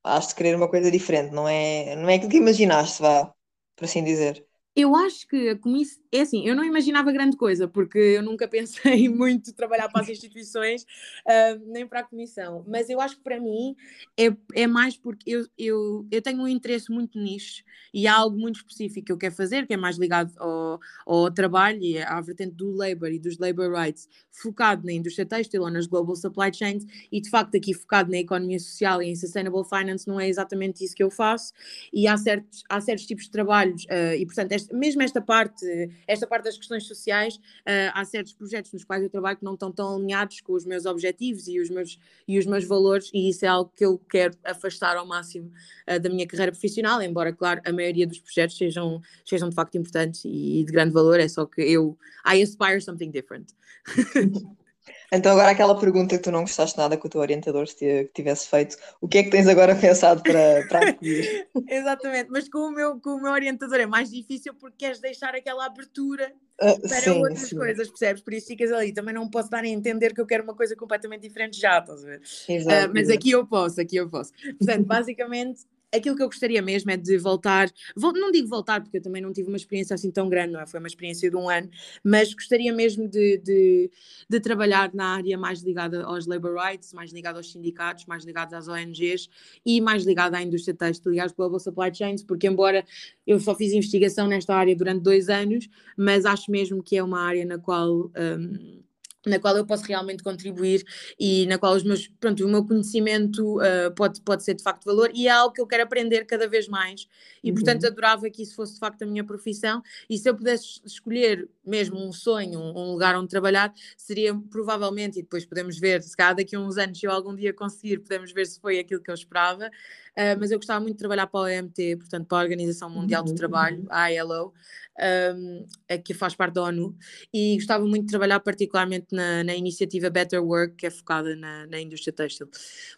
has 0.03 0.27
de 0.27 0.35
querer 0.35 0.55
uma 0.55 0.69
coisa 0.69 0.91
diferente, 0.91 1.33
não 1.33 1.47
é, 1.47 1.95
não 1.95 2.07
é 2.07 2.15
aquilo 2.15 2.31
que 2.31 2.37
imaginaste, 2.37 3.01
vá, 3.01 3.33
por 3.75 3.85
assim 3.85 4.03
dizer. 4.03 4.45
Eu 4.79 4.95
acho 4.95 5.27
que 5.27 5.49
a 5.49 5.57
comissão. 5.57 6.03
É 6.11 6.21
assim, 6.21 6.47
eu 6.47 6.55
não 6.55 6.63
imaginava 6.63 7.11
grande 7.11 7.35
coisa, 7.35 7.67
porque 7.67 7.97
eu 7.97 8.21
nunca 8.21 8.47
pensei 8.47 9.09
muito 9.09 9.51
trabalhar 9.51 9.89
para 9.89 10.03
as 10.03 10.09
instituições, 10.09 10.83
uh, 10.83 11.59
nem 11.65 11.87
para 11.87 12.01
a 12.01 12.03
comissão. 12.03 12.63
Mas 12.67 12.87
eu 12.87 13.01
acho 13.01 13.17
que 13.17 13.23
para 13.23 13.39
mim 13.39 13.75
é, 14.15 14.27
é 14.53 14.67
mais 14.67 14.95
porque 14.95 15.29
eu, 15.29 15.47
eu, 15.57 16.07
eu 16.11 16.21
tenho 16.21 16.43
um 16.43 16.47
interesse 16.47 16.91
muito 16.91 17.19
nisso 17.19 17.63
e 17.91 18.05
há 18.05 18.15
algo 18.15 18.37
muito 18.37 18.57
específico 18.57 19.07
que 19.07 19.11
eu 19.11 19.17
quero 19.17 19.33
fazer, 19.33 19.65
que 19.65 19.73
é 19.73 19.77
mais 19.77 19.97
ligado 19.97 20.31
ao, 20.37 20.79
ao 21.07 21.31
trabalho 21.31 21.81
e 21.81 21.97
à 21.97 22.21
vertente 22.21 22.53
do 22.53 22.71
labor 22.71 23.11
e 23.11 23.17
dos 23.17 23.39
labor 23.39 23.71
rights, 23.73 24.07
focado 24.29 24.85
na 24.85 24.93
indústria 24.93 25.25
têxtil 25.25 25.63
ou 25.63 25.71
nas 25.71 25.87
global 25.87 26.15
supply 26.15 26.53
chains, 26.53 26.85
e 27.11 27.19
de 27.19 27.29
facto 27.29 27.55
aqui 27.57 27.73
focado 27.73 28.11
na 28.11 28.17
economia 28.17 28.59
social 28.59 29.01
e 29.01 29.07
em 29.07 29.15
sustainable 29.15 29.63
finance, 29.67 30.07
não 30.07 30.19
é 30.19 30.29
exatamente 30.29 30.83
isso 30.83 30.95
que 30.95 31.03
eu 31.03 31.09
faço. 31.09 31.51
E 31.91 32.07
há 32.07 32.15
certos, 32.15 32.63
há 32.69 32.79
certos 32.79 33.07
tipos 33.07 33.25
de 33.25 33.31
trabalhos, 33.31 33.83
uh, 33.85 34.15
e 34.15 34.25
portanto, 34.25 34.51
este, 34.51 34.66
mesmo 34.71 35.01
esta 35.01 35.21
parte, 35.21 35.65
esta 36.07 36.27
parte 36.27 36.45
das 36.45 36.57
questões 36.57 36.85
sociais, 36.85 37.35
uh, 37.35 37.91
há 37.93 38.05
certos 38.05 38.33
projetos 38.33 38.71
nos 38.73 38.83
quais 38.83 39.03
eu 39.03 39.09
trabalho 39.09 39.37
que 39.37 39.45
não 39.45 39.53
estão 39.53 39.71
tão 39.71 39.95
alinhados 39.95 40.41
com 40.41 40.53
os 40.53 40.65
meus 40.65 40.85
objetivos 40.85 41.47
e 41.47 41.59
os 41.59 41.69
meus, 41.69 41.99
e 42.27 42.37
os 42.37 42.45
meus 42.45 42.65
valores, 42.65 43.09
e 43.13 43.29
isso 43.29 43.45
é 43.45 43.47
algo 43.47 43.71
que 43.75 43.85
eu 43.85 43.97
quero 44.09 44.37
afastar 44.43 44.97
ao 44.97 45.05
máximo 45.05 45.51
uh, 45.89 45.99
da 45.99 46.09
minha 46.09 46.27
carreira 46.27 46.51
profissional, 46.51 47.01
embora, 47.01 47.33
claro, 47.33 47.61
a 47.65 47.71
maioria 47.71 48.07
dos 48.07 48.19
projetos 48.19 48.57
sejam, 48.57 49.01
sejam 49.25 49.49
de 49.49 49.55
facto 49.55 49.77
importantes 49.77 50.23
e, 50.25 50.63
de 50.63 50.71
grande 50.71 50.93
valor, 50.93 51.19
é 51.19 51.27
só 51.27 51.45
que 51.45 51.61
eu, 51.61 51.97
I 52.25 52.41
aspire 52.41 52.81
something 52.81 53.11
different. 53.11 53.53
Então, 55.11 55.31
agora 55.31 55.51
aquela 55.51 55.79
pergunta 55.79 56.17
que 56.17 56.23
tu 56.23 56.31
não 56.31 56.41
gostaste 56.41 56.77
nada 56.77 56.97
que 56.97 57.05
o 57.05 57.09
teu 57.09 57.21
orientador 57.21 57.65
tivesse 58.13 58.47
feito, 58.49 58.75
o 58.99 59.07
que 59.07 59.19
é 59.19 59.23
que 59.23 59.29
tens 59.29 59.47
agora 59.47 59.73
pensado 59.79 60.21
para, 60.21 60.67
para 60.67 60.89
acolher? 60.89 61.47
Exatamente, 61.67 62.29
mas 62.29 62.49
com 62.49 62.59
o, 62.59 62.71
meu, 62.71 62.99
com 62.99 63.11
o 63.11 63.21
meu 63.21 63.31
orientador 63.31 63.79
é 63.79 63.85
mais 63.85 64.11
difícil 64.11 64.53
porque 64.53 64.85
queres 64.85 64.99
deixar 64.99 65.33
aquela 65.33 65.65
abertura 65.65 66.33
uh, 66.61 66.81
para 66.81 66.99
sim, 66.99 67.09
outras 67.11 67.39
sim. 67.39 67.55
coisas, 67.55 67.87
percebes? 67.87 68.21
Por 68.21 68.33
isso 68.33 68.47
ficas 68.47 68.71
ali. 68.71 68.93
Também 68.93 69.13
não 69.13 69.29
posso 69.29 69.49
dar 69.49 69.63
a 69.63 69.67
entender 69.67 70.13
que 70.13 70.19
eu 70.19 70.25
quero 70.25 70.43
uma 70.43 70.55
coisa 70.55 70.75
completamente 70.75 71.21
diferente 71.21 71.59
já, 71.59 71.79
estás 71.79 72.03
a 72.03 72.07
ver? 72.07 72.21
Exato, 72.49 72.89
uh, 72.89 72.93
mas 72.93 73.09
aqui 73.09 73.31
eu 73.31 73.47
posso, 73.47 73.79
aqui 73.79 73.95
eu 73.95 74.09
posso. 74.09 74.33
Portanto, 74.57 74.85
basicamente 74.85 75.61
aquilo 75.95 76.15
que 76.15 76.23
eu 76.23 76.27
gostaria 76.27 76.61
mesmo 76.61 76.91
é 76.91 76.97
de 76.97 77.17
voltar, 77.17 77.71
não 77.95 78.31
digo 78.31 78.47
voltar 78.47 78.81
porque 78.81 78.97
eu 78.97 79.01
também 79.01 79.21
não 79.21 79.31
tive 79.31 79.47
uma 79.47 79.57
experiência 79.57 79.93
assim 79.93 80.11
tão 80.11 80.29
grande, 80.29 80.53
não 80.53 80.59
é? 80.59 80.67
Foi 80.67 80.79
uma 80.79 80.87
experiência 80.87 81.29
de 81.29 81.35
um 81.35 81.49
ano, 81.49 81.69
mas 82.03 82.33
gostaria 82.33 82.73
mesmo 82.73 83.07
de, 83.07 83.37
de, 83.37 83.91
de 84.29 84.39
trabalhar 84.39 84.93
na 84.93 85.15
área 85.15 85.37
mais 85.37 85.61
ligada 85.61 86.03
aos 86.03 86.27
labor 86.27 86.55
rights, 86.55 86.93
mais 86.93 87.11
ligada 87.11 87.39
aos 87.39 87.51
sindicatos, 87.51 88.05
mais 88.05 88.25
ligada 88.25 88.57
às 88.57 88.67
ONGs 88.67 89.29
e 89.65 89.79
mais 89.79 90.03
ligada 90.03 90.37
à 90.37 90.41
indústria 90.41 90.75
têxtil 90.75 91.13
e 91.13 91.19
às 91.19 91.31
global 91.31 91.59
supply 91.59 91.93
chains, 91.93 92.23
porque 92.23 92.47
embora 92.47 92.85
eu 93.25 93.39
só 93.39 93.55
fiz 93.55 93.71
investigação 93.73 94.27
nesta 94.27 94.55
área 94.55 94.75
durante 94.75 95.01
dois 95.01 95.29
anos, 95.29 95.69
mas 95.97 96.25
acho 96.25 96.51
mesmo 96.51 96.83
que 96.83 96.97
é 96.97 97.03
uma 97.03 97.21
área 97.21 97.45
na 97.45 97.57
qual 97.57 98.11
um, 98.15 98.83
na 99.25 99.39
qual 99.39 99.55
eu 99.57 99.65
posso 99.65 99.83
realmente 99.83 100.23
contribuir 100.23 100.83
e 101.19 101.45
na 101.47 101.57
qual 101.57 101.75
os 101.75 101.83
meus, 101.83 102.07
pronto, 102.19 102.45
o 102.45 102.47
meu 102.47 102.65
conhecimento 102.65 103.57
uh, 103.59 103.93
pode, 103.95 104.21
pode 104.21 104.43
ser 104.43 104.53
de 104.53 104.63
facto 104.63 104.85
valor 104.85 105.11
e 105.13 105.27
é 105.27 105.31
algo 105.31 105.53
que 105.53 105.61
eu 105.61 105.67
quero 105.67 105.83
aprender 105.83 106.25
cada 106.25 106.47
vez 106.47 106.67
mais 106.67 107.07
e 107.43 107.49
uhum. 107.49 107.55
portanto 107.55 107.85
adorava 107.85 108.29
que 108.29 108.43
isso 108.43 108.55
fosse 108.55 108.73
de 108.73 108.79
facto 108.79 109.01
a 109.01 109.05
minha 109.05 109.23
profissão 109.23 109.81
e 110.09 110.17
se 110.17 110.29
eu 110.29 110.35
pudesse 110.35 110.81
escolher 110.85 111.49
mesmo 111.65 111.99
um 111.99 112.11
sonho, 112.11 112.59
um, 112.59 112.91
lugar 112.91 113.15
onde 113.17 113.27
trabalhar, 113.27 113.73
seria 113.97 114.33
provavelmente, 114.49 115.19
e 115.19 115.21
depois 115.21 115.45
podemos 115.45 115.77
ver, 115.77 116.01
se 116.01 116.15
calhar 116.15 116.35
daqui 116.35 116.55
a 116.55 116.59
uns 116.59 116.77
anos 116.77 116.97
se 116.97 117.05
eu 117.05 117.11
algum 117.11 117.35
dia 117.35 117.53
conseguir, 117.53 117.99
podemos 117.99 118.31
ver 118.31 118.45
se 118.45 118.59
foi 118.59 118.79
aquilo 118.79 119.01
que 119.01 119.11
eu 119.11 119.15
esperava, 119.15 119.69
uh, 120.17 120.39
mas 120.39 120.51
eu 120.51 120.57
gostava 120.57 120.79
muito 120.79 120.95
de 120.95 120.99
trabalhar 120.99 121.27
para 121.27 121.39
a 121.39 121.59
OMT, 121.61 121.97
portanto 121.97 122.27
para 122.27 122.39
a 122.39 122.41
Organização 122.41 122.89
Mundial 122.89 123.23
uhum. 123.23 123.33
do 123.33 123.35
Trabalho, 123.35 123.85
a 123.89 124.11
ILO, 124.11 124.53
um, 124.99 125.65
que 126.03 126.13
faz 126.13 126.35
parte 126.35 126.55
da 126.55 126.63
ONU, 126.63 126.95
e 127.33 127.55
gostava 127.55 127.85
muito 127.85 128.05
de 128.05 128.09
trabalhar 128.09 128.39
particularmente 128.39 129.07
na, 129.11 129.43
na 129.43 129.55
iniciativa 129.55 130.09
Better 130.09 130.43
Work, 130.43 130.75
que 130.75 130.87
é 130.87 130.89
focada 130.89 131.35
na, 131.35 131.67
na, 131.67 131.79
indústria 131.79 132.11
têxtil. 132.11 132.49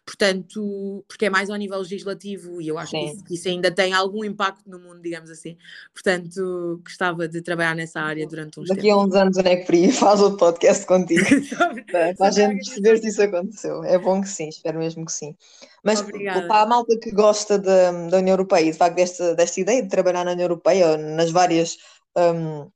Portanto, 0.05 1.03
porque 1.07 1.25
é 1.25 1.29
mais 1.29 1.49
ao 1.49 1.57
nível 1.57 1.79
legislativo 1.79 2.61
e 2.61 2.67
eu 2.67 2.77
acho 2.77 2.91
que 2.91 3.05
isso, 3.05 3.23
que 3.23 3.33
isso, 3.35 3.49
ainda 3.49 3.71
tem 3.71 3.93
algum 3.93 4.23
impacto 4.23 4.69
no 4.69 4.79
mundo, 4.79 5.01
digamos 5.01 5.29
assim. 5.29 5.57
Portanto, 5.93 6.81
gostava 6.83 7.27
de 7.27 7.41
trabalhar 7.41 7.75
nessa 7.75 7.99
área 7.99 8.25
durante 8.25 8.59
uns 8.59 8.69
Daqui 8.69 8.83
tempos. 8.83 8.97
a 8.97 9.05
uns 9.05 9.15
anos 9.15 9.37
o 9.37 9.41
NECPRI 9.41 9.91
faz 9.91 10.21
outro 10.21 10.37
podcast 10.37 10.85
contigo, 10.85 11.25
para 12.17 12.27
a 12.27 12.31
gente 12.31 12.65
perceber 12.65 12.97
se 12.99 13.09
isso 13.09 13.21
aconteceu. 13.21 13.83
É 13.83 13.97
bom 13.97 14.21
que 14.21 14.29
sim, 14.29 14.47
espero 14.47 14.79
mesmo 14.79 15.05
que 15.05 15.11
sim. 15.11 15.35
Mas 15.83 16.01
Obrigada. 16.01 16.47
para 16.47 16.61
a 16.61 16.65
malta 16.65 16.97
que 16.99 17.11
gosta 17.11 17.57
da, 17.57 17.91
da 17.91 18.17
União 18.17 18.33
Europeia 18.33 18.65
e 18.65 18.71
de 18.71 18.77
facto 18.77 18.95
desta, 18.95 19.35
desta 19.35 19.59
ideia 19.59 19.81
de 19.81 19.89
trabalhar 19.89 20.25
na 20.25 20.31
União 20.31 20.45
Europeia, 20.45 20.97
nas 20.97 21.31
várias, 21.31 21.77
um, 22.17 22.69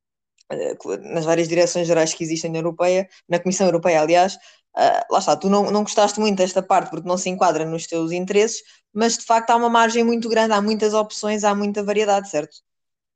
nas 1.13 1.26
várias 1.26 1.48
direções 1.48 1.88
gerais 1.88 2.13
que 2.13 2.24
existem 2.24 2.50
na 2.50 2.60
União 2.60 2.68
Europeia, 2.70 3.08
na 3.28 3.39
Comissão 3.39 3.68
Europeia, 3.68 4.02
aliás, 4.02 4.36
uh, 4.36 5.13
lá 5.13 5.20
está, 5.20 5.36
tu 5.36 5.50
não, 5.50 5.72
não 5.72 5.84
gostaste 5.84 6.20
muito 6.20 6.38
desta 6.38 6.62
parte 6.62 6.89
porque 6.89 7.08
não 7.08 7.18
se 7.18 7.30
enquadra 7.30 7.66
nos 7.66 7.88
teus 7.88 8.12
interesses, 8.12 8.62
mas 8.94 9.18
de 9.18 9.26
facto 9.26 9.50
há 9.50 9.56
uma 9.56 9.70
margem 9.70 10.04
muito 10.04 10.30
grande, 10.30 10.54
há 10.54 10.62
muitas 10.62 10.94
opções, 10.94 11.44
há 11.44 11.54
muita 11.54 11.84
variedade, 11.84 12.30
certo? 12.30 12.58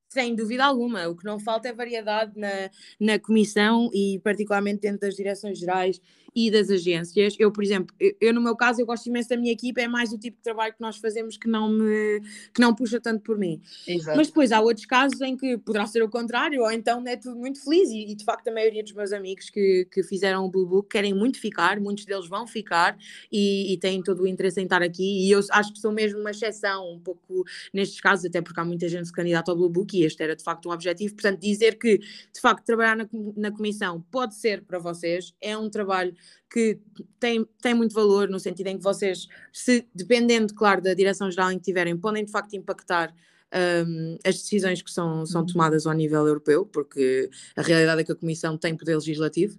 Sem 0.09 0.35
dúvida 0.35 0.63
alguma. 0.63 1.07
O 1.09 1.17
que 1.17 1.25
não 1.25 1.37
falta 1.37 1.67
é 1.67 1.73
variedade 1.73 2.31
na, 2.35 2.69
na 2.99 3.19
comissão 3.19 3.89
e, 3.93 4.19
particularmente, 4.23 4.79
dentro 4.79 5.01
das 5.01 5.15
direções 5.15 5.59
gerais 5.59 5.99
e 6.35 6.51
das 6.51 6.69
agências. 6.69 7.35
Eu, 7.39 7.51
por 7.51 7.63
exemplo, 7.63 7.95
eu, 8.21 8.33
no 8.33 8.41
meu 8.41 8.55
caso, 8.55 8.81
eu 8.81 8.85
gosto 8.85 9.07
imenso 9.07 9.29
da 9.29 9.37
minha 9.37 9.51
equipa, 9.51 9.81
é 9.81 9.87
mais 9.87 10.11
o 10.11 10.17
tipo 10.17 10.37
de 10.37 10.43
trabalho 10.43 10.73
que 10.73 10.81
nós 10.81 10.97
fazemos 10.97 11.37
que 11.37 11.47
não 11.47 11.69
me 11.69 12.21
que 12.53 12.61
não 12.61 12.73
puxa 12.73 12.99
tanto 12.99 13.21
por 13.21 13.37
mim. 13.37 13.61
Exato. 13.87 14.17
Mas 14.17 14.27
depois 14.27 14.51
há 14.51 14.61
outros 14.61 14.85
casos 14.85 15.19
em 15.21 15.35
que 15.35 15.57
poderá 15.57 15.85
ser 15.85 16.03
o 16.03 16.09
contrário, 16.09 16.61
ou 16.61 16.71
então 16.71 17.03
é 17.07 17.15
tudo 17.15 17.37
muito 17.37 17.63
feliz. 17.63 17.89
E, 17.89 18.11
e 18.11 18.15
de 18.15 18.23
facto, 18.23 18.47
a 18.47 18.51
maioria 18.51 18.83
dos 18.83 18.93
meus 18.93 19.11
amigos 19.11 19.49
que, 19.49 19.87
que 19.91 20.03
fizeram 20.03 20.45
o 20.45 20.49
Blue 20.49 20.65
Book 20.65 20.89
querem 20.89 21.13
muito 21.13 21.39
ficar, 21.39 21.79
muitos 21.79 22.05
deles 22.05 22.27
vão 22.27 22.45
ficar 22.45 22.97
e, 23.31 23.73
e 23.73 23.77
têm 23.77 24.01
todo 24.01 24.23
o 24.23 24.27
interesse 24.27 24.59
em 24.59 24.63
estar 24.63 24.81
aqui. 24.81 25.27
E 25.27 25.31
eu 25.31 25.39
acho 25.51 25.73
que 25.73 25.79
sou 25.79 25.91
mesmo 25.91 26.19
uma 26.19 26.31
exceção, 26.31 26.91
um 26.93 26.99
pouco 26.99 27.43
nestes 27.73 27.99
casos, 27.99 28.25
até 28.25 28.41
porque 28.41 28.59
há 28.59 28.65
muita 28.65 28.87
gente 28.87 29.11
candidata 29.11 29.51
ao 29.51 29.57
Blue 29.57 29.69
Book 29.69 29.97
e 29.97 30.03
este 30.03 30.21
era 30.21 30.35
de 30.35 30.43
facto 30.43 30.69
um 30.69 30.71
objetivo. 30.71 31.13
Portanto, 31.13 31.39
dizer 31.39 31.77
que 31.77 31.97
de 31.97 32.41
facto 32.41 32.63
trabalhar 32.65 32.95
na, 32.95 33.07
na 33.35 33.51
comissão 33.51 34.01
pode 34.11 34.35
ser 34.35 34.61
para 34.61 34.79
vocês, 34.79 35.33
é 35.41 35.57
um 35.57 35.69
trabalho 35.69 36.15
que 36.49 36.79
tem, 37.19 37.45
tem 37.61 37.73
muito 37.73 37.93
valor 37.93 38.29
no 38.29 38.39
sentido 38.39 38.67
em 38.67 38.77
que 38.77 38.83
vocês, 38.83 39.27
se 39.51 39.87
dependendo, 39.93 40.53
claro, 40.53 40.81
da 40.81 40.93
direção-geral 40.93 41.51
em 41.51 41.57
que 41.57 41.65
tiverem, 41.65 41.97
podem 41.97 42.23
de 42.23 42.31
facto 42.31 42.53
impactar 42.55 43.13
um, 43.53 44.17
as 44.25 44.35
decisões 44.35 44.81
que 44.81 44.91
são, 44.91 45.25
são 45.25 45.41
uhum. 45.41 45.47
tomadas 45.47 45.85
ao 45.85 45.93
nível 45.93 46.25
europeu, 46.25 46.65
porque 46.65 47.29
a 47.55 47.61
realidade 47.61 48.01
é 48.01 48.03
que 48.03 48.11
a 48.11 48.15
Comissão 48.15 48.57
tem 48.57 48.75
poder 48.75 48.95
legislativo, 48.95 49.57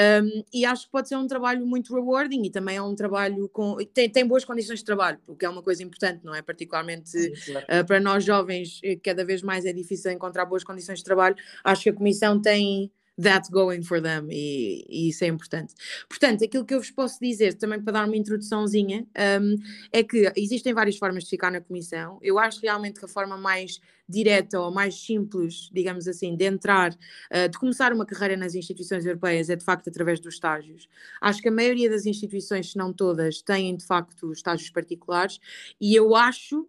um, 0.00 0.44
e 0.52 0.64
acho 0.64 0.86
que 0.86 0.92
pode 0.92 1.08
ser 1.08 1.16
um 1.16 1.26
trabalho 1.26 1.66
muito 1.66 1.94
rewarding 1.94 2.44
e 2.44 2.50
também 2.50 2.76
é 2.76 2.82
um 2.82 2.94
trabalho 2.94 3.48
com. 3.48 3.76
tem, 3.92 4.08
tem 4.08 4.26
boas 4.26 4.44
condições 4.44 4.78
de 4.78 4.84
trabalho, 4.84 5.18
o 5.26 5.34
que 5.34 5.44
é 5.44 5.48
uma 5.48 5.62
coisa 5.62 5.82
importante, 5.82 6.24
não 6.24 6.34
é? 6.34 6.40
Particularmente 6.40 7.16
uh, 7.18 7.84
para 7.86 7.98
nós 7.98 8.24
jovens, 8.24 8.80
eh, 8.84 8.96
cada 8.96 9.24
vez 9.24 9.42
mais 9.42 9.64
é 9.64 9.72
difícil 9.72 10.12
encontrar 10.12 10.44
boas 10.44 10.62
condições 10.62 11.00
de 11.00 11.04
trabalho. 11.04 11.34
Acho 11.64 11.82
que 11.82 11.90
a 11.90 11.92
Comissão 11.92 12.40
tem 12.40 12.92
that's 13.20 13.50
going 13.50 13.82
for 13.82 14.00
them 14.00 14.28
e, 14.30 14.84
e, 14.88 15.08
isso 15.08 15.24
é 15.24 15.26
importante. 15.26 15.74
Portanto, 16.08 16.44
aquilo 16.44 16.64
que 16.64 16.74
eu 16.74 16.78
vos 16.78 16.90
posso 16.90 17.18
dizer, 17.20 17.54
também 17.54 17.82
para 17.82 17.92
dar 17.92 18.06
uma 18.06 18.16
introduçãozinha, 18.16 19.06
um, 19.40 19.56
é 19.92 20.02
que 20.02 20.32
existem 20.36 20.72
várias 20.72 20.96
formas 20.96 21.24
de 21.24 21.30
ficar 21.30 21.50
na 21.50 21.60
comissão. 21.60 22.18
Eu 22.22 22.38
acho 22.38 22.60
realmente 22.60 22.98
que 22.98 23.04
a 23.04 23.08
forma 23.08 23.36
mais 23.36 23.80
direta 24.08 24.58
ou 24.58 24.70
mais 24.70 24.94
simples, 24.94 25.68
digamos 25.72 26.08
assim, 26.08 26.34
de 26.34 26.44
entrar, 26.44 26.92
uh, 26.92 27.48
de 27.50 27.58
começar 27.58 27.92
uma 27.92 28.06
carreira 28.06 28.36
nas 28.36 28.54
instituições 28.54 29.04
europeias 29.04 29.50
é 29.50 29.56
de 29.56 29.64
facto 29.64 29.88
através 29.88 30.20
dos 30.20 30.34
estágios. 30.34 30.88
Acho 31.20 31.42
que 31.42 31.48
a 31.48 31.52
maioria 31.52 31.90
das 31.90 32.06
instituições, 32.06 32.70
se 32.70 32.78
não 32.78 32.92
todas, 32.92 33.42
têm 33.42 33.76
de 33.76 33.84
facto 33.84 34.32
estágios 34.32 34.70
particulares 34.70 35.38
e 35.80 35.94
eu 35.94 36.14
acho 36.16 36.66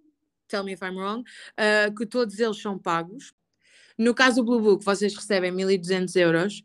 tell 0.50 0.64
me 0.64 0.74
if 0.74 0.82
I'm 0.82 0.98
wrong, 0.98 1.24
uh, 1.58 1.96
que 1.96 2.06
todos 2.06 2.40
eles 2.40 2.60
são 2.60 2.78
pagos. 2.78 3.34
No 4.00 4.14
caso 4.16 4.38
do 4.38 4.46
Blue 4.46 4.62
Book, 4.62 4.86
vocês 4.86 5.14
recebem 5.14 5.52
1.200 5.52 6.16
euros 6.16 6.64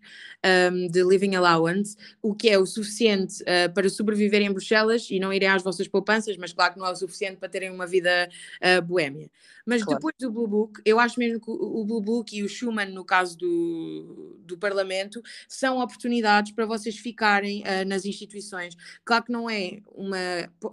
um, 0.72 0.86
de 0.86 1.02
living 1.02 1.34
allowance, 1.34 1.96
o 2.22 2.32
que 2.32 2.48
é 2.48 2.56
o 2.56 2.64
suficiente 2.64 3.42
uh, 3.42 3.72
para 3.74 3.88
sobreviverem 3.88 4.46
em 4.46 4.52
Bruxelas 4.52 5.10
e 5.10 5.18
não 5.18 5.32
irem 5.32 5.48
às 5.48 5.60
vossas 5.60 5.88
poupanças, 5.88 6.36
mas 6.36 6.52
claro 6.52 6.74
que 6.74 6.78
não 6.78 6.86
é 6.86 6.92
o 6.92 6.96
suficiente 6.96 7.38
para 7.38 7.48
terem 7.48 7.72
uma 7.72 7.88
vida 7.88 8.28
uh, 8.62 8.80
boémia. 8.82 9.28
Mas 9.66 9.82
claro. 9.82 9.98
depois 9.98 10.14
do 10.20 10.30
Blue 10.30 10.46
Book, 10.46 10.80
eu 10.84 11.00
acho 11.00 11.18
mesmo 11.18 11.40
que 11.40 11.50
o 11.50 11.84
Blue 11.84 12.00
Book 12.00 12.36
e 12.36 12.44
o 12.44 12.48
Schuman, 12.48 12.86
no 12.86 13.04
caso 13.04 13.36
do, 13.36 14.38
do 14.44 14.56
Parlamento, 14.56 15.20
são 15.48 15.80
oportunidades 15.80 16.52
para 16.52 16.66
vocês 16.66 16.96
ficarem 16.96 17.62
uh, 17.62 17.84
nas 17.88 18.04
instituições. 18.04 18.76
Claro 19.04 19.24
que 19.24 19.32
não 19.32 19.50
é, 19.50 19.80
uma, 19.92 20.18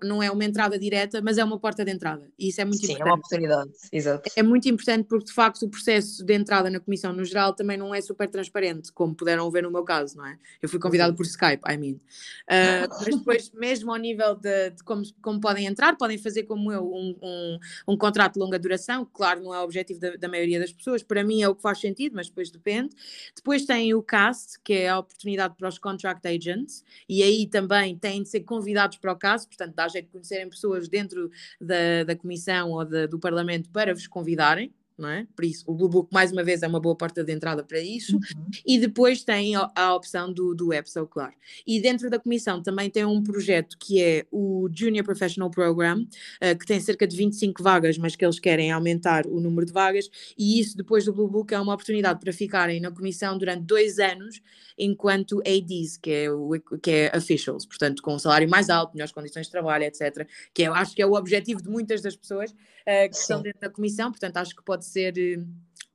não 0.04 0.22
é 0.22 0.30
uma 0.30 0.46
entrada 0.46 0.78
direta, 0.78 1.22
mas 1.24 1.40
é 1.40 1.44
uma 1.44 1.58
porta 1.58 1.84
de 1.84 1.92
entrada. 1.92 2.30
E 2.38 2.50
isso 2.50 2.62
é 2.62 2.66
muito 2.66 2.86
Sim, 2.86 2.94
importante. 2.94 3.04
Sim, 3.04 3.10
é 3.10 3.14
uma 3.14 3.18
oportunidade, 3.18 3.72
exato. 3.92 4.30
É 4.36 4.44
muito 4.44 4.70
importante 4.70 5.08
porque, 5.08 5.26
de 5.26 5.34
facto, 5.34 5.64
o 5.64 5.70
processo 5.70 6.24
de 6.24 6.34
entrada 6.34 6.51
na 6.70 6.80
Comissão 6.80 7.14
no 7.14 7.24
geral 7.24 7.54
também 7.54 7.78
não 7.78 7.94
é 7.94 8.02
super 8.02 8.30
transparente, 8.30 8.92
como 8.92 9.16
puderam 9.16 9.50
ver 9.50 9.64
no 9.64 9.72
meu 9.72 9.84
caso, 9.84 10.18
não 10.18 10.26
é? 10.26 10.38
Eu 10.62 10.68
fui 10.68 10.80
convidado 10.80 11.16
por 11.16 11.26
Skype, 11.26 11.64
I 11.70 11.78
mean. 11.78 11.94
Uh, 11.94 12.88
mas 13.06 13.16
depois, 13.16 13.52
mesmo 13.52 13.92
ao 13.92 13.98
nível 13.98 14.36
de, 14.36 14.72
de, 14.72 14.84
como, 14.84 15.04
como 15.22 15.40
podem 15.40 15.66
entrar, 15.66 15.96
podem 15.96 16.18
fazer 16.18 16.44
como 16.44 16.72
eu, 16.72 16.86
um, 16.86 17.16
um, 17.22 17.60
um 17.90 17.98
contrato 17.98 18.34
de 18.34 18.40
longa 18.40 18.60
duração 18.60 19.08
claro, 19.14 19.44
não 19.44 19.54
é 19.54 19.60
o 19.60 19.64
objetivo 19.64 20.00
da, 20.00 20.16
da, 20.16 20.28
maioria 20.28 20.60
das 20.60 20.72
pessoas, 20.72 21.04
para 21.04 21.24
mim 21.24 21.42
é 21.42 21.48
o 21.48 21.56
que 21.56 21.62
faz 21.62 21.80
sentido, 21.80 22.16
mas 22.16 22.28
depois 22.28 22.50
depende. 22.50 22.96
Depois 23.36 23.66
tem 23.66 23.94
o 23.94 24.02
CAST, 24.02 24.60
que 24.64 24.74
é 24.74 24.90
a 24.90 25.00
oportunidade 25.00 25.56
para 25.56 25.70
os 25.70 25.78
contract 25.78 26.28
agents, 26.28 26.84
e 27.08 27.22
aí 27.22 27.48
também 27.48 27.96
têm 27.98 28.24
de 28.24 28.30
ser 28.30 28.42
convidados 28.42 28.98
para 28.98 29.12
o 29.12 29.16
CAST, 29.16 29.48
portanto, 29.48 29.76
dá 29.76 29.88
jeito 29.88 30.06
de 30.06 30.12
conhecerem 30.12 30.50
pessoas 30.50 30.88
dentro 30.88 31.30
da, 31.60 32.04
da 32.06 32.16
comissão 32.16 32.72
ou 32.72 32.86
da, 32.86 33.06
do 33.06 33.20
Parlamento 33.20 33.70
para 33.70 33.94
vos 33.94 34.08
convidarem 34.08 34.74
não 35.02 35.10
é? 35.10 35.28
Por 35.36 35.44
isso, 35.44 35.64
o 35.68 35.74
Blue 35.74 35.90
Book, 35.90 36.10
mais 36.14 36.32
uma 36.32 36.44
vez, 36.44 36.62
é 36.64 36.68
uma 36.68 36.80
boa 36.80 36.96
porta 36.96 37.24
de 37.24 37.34
entrada 37.34 37.64
para 37.64 37.80
isso. 37.80 38.16
Uhum. 38.16 38.50
E 38.66 38.80
depois 38.80 39.24
tem 39.24 39.56
a, 39.56 39.70
a, 39.76 39.96
opção 39.96 40.32
do, 40.32 40.54
do 40.54 40.72
EPSO, 40.72 41.08
claro. 41.08 41.34
E 41.66 41.82
dentro 41.82 42.10
da 42.10 42.20
comissão 42.20 42.62
também 42.62 42.90
tem 42.90 43.04
um 43.04 43.22
projeto 43.22 43.78
que 43.80 44.02
é 44.02 44.26
o 44.32 44.70
Junior 44.72 45.04
Professional 45.04 45.50
Program, 45.50 46.02
uh, 46.04 46.58
que 46.58 46.66
tem 46.66 46.80
cerca 46.80 47.08
de 47.08 47.18
25 47.18 47.62
vagas, 47.64 47.98
mas 47.98 48.16
que 48.16 48.24
eles 48.24 48.40
querem 48.40 48.72
aumentar 48.72 49.26
o 49.26 49.40
número 49.40 49.66
de 49.66 49.74
vagas. 49.74 50.10
E 50.38 50.60
isso, 50.60 50.78
depois 50.78 51.06
do 51.06 51.14
Blue 51.14 51.28
Book, 51.28 51.54
é 51.54 51.60
uma 51.60 51.74
oportunidade 51.74 52.20
para 52.20 52.32
ficarem 52.32 52.80
na 52.80 52.92
comissão 52.92 53.38
durante 53.38 53.64
dois 53.64 54.00
anos, 54.00 54.42
enquanto 54.78 55.40
ADs, 55.40 55.98
que 55.98 56.12
é, 56.12 56.32
o, 56.32 56.52
que 56.82 56.92
é 56.92 57.12
officials, 57.16 57.66
portanto, 57.66 58.02
com 58.02 58.16
um 58.16 58.20
salário 58.20 58.50
mais 58.50 58.70
alto, 58.70 58.94
melhores 58.94 59.12
condições 59.12 59.48
de 59.48 59.52
trabalho, 59.52 59.84
etc. 59.84 60.28
Que 60.54 60.64
eu 60.64 60.74
acho 60.74 60.96
que 60.96 61.02
é 61.02 61.06
o 61.06 61.14
objetivo 61.14 61.62
de 61.62 61.70
muitas 61.70 62.02
das 62.02 62.16
pessoas 62.16 62.52
uh, 62.52 63.10
que 63.10 63.16
Sim. 63.16 63.22
estão 63.22 63.42
dentro 63.42 63.60
da 63.60 63.70
comissão, 63.70 64.12
portanto, 64.12 64.38
acho 64.38 64.56
que 64.56 64.64
pode 64.64 64.86
ser 64.92 65.18
eh, 65.18 65.44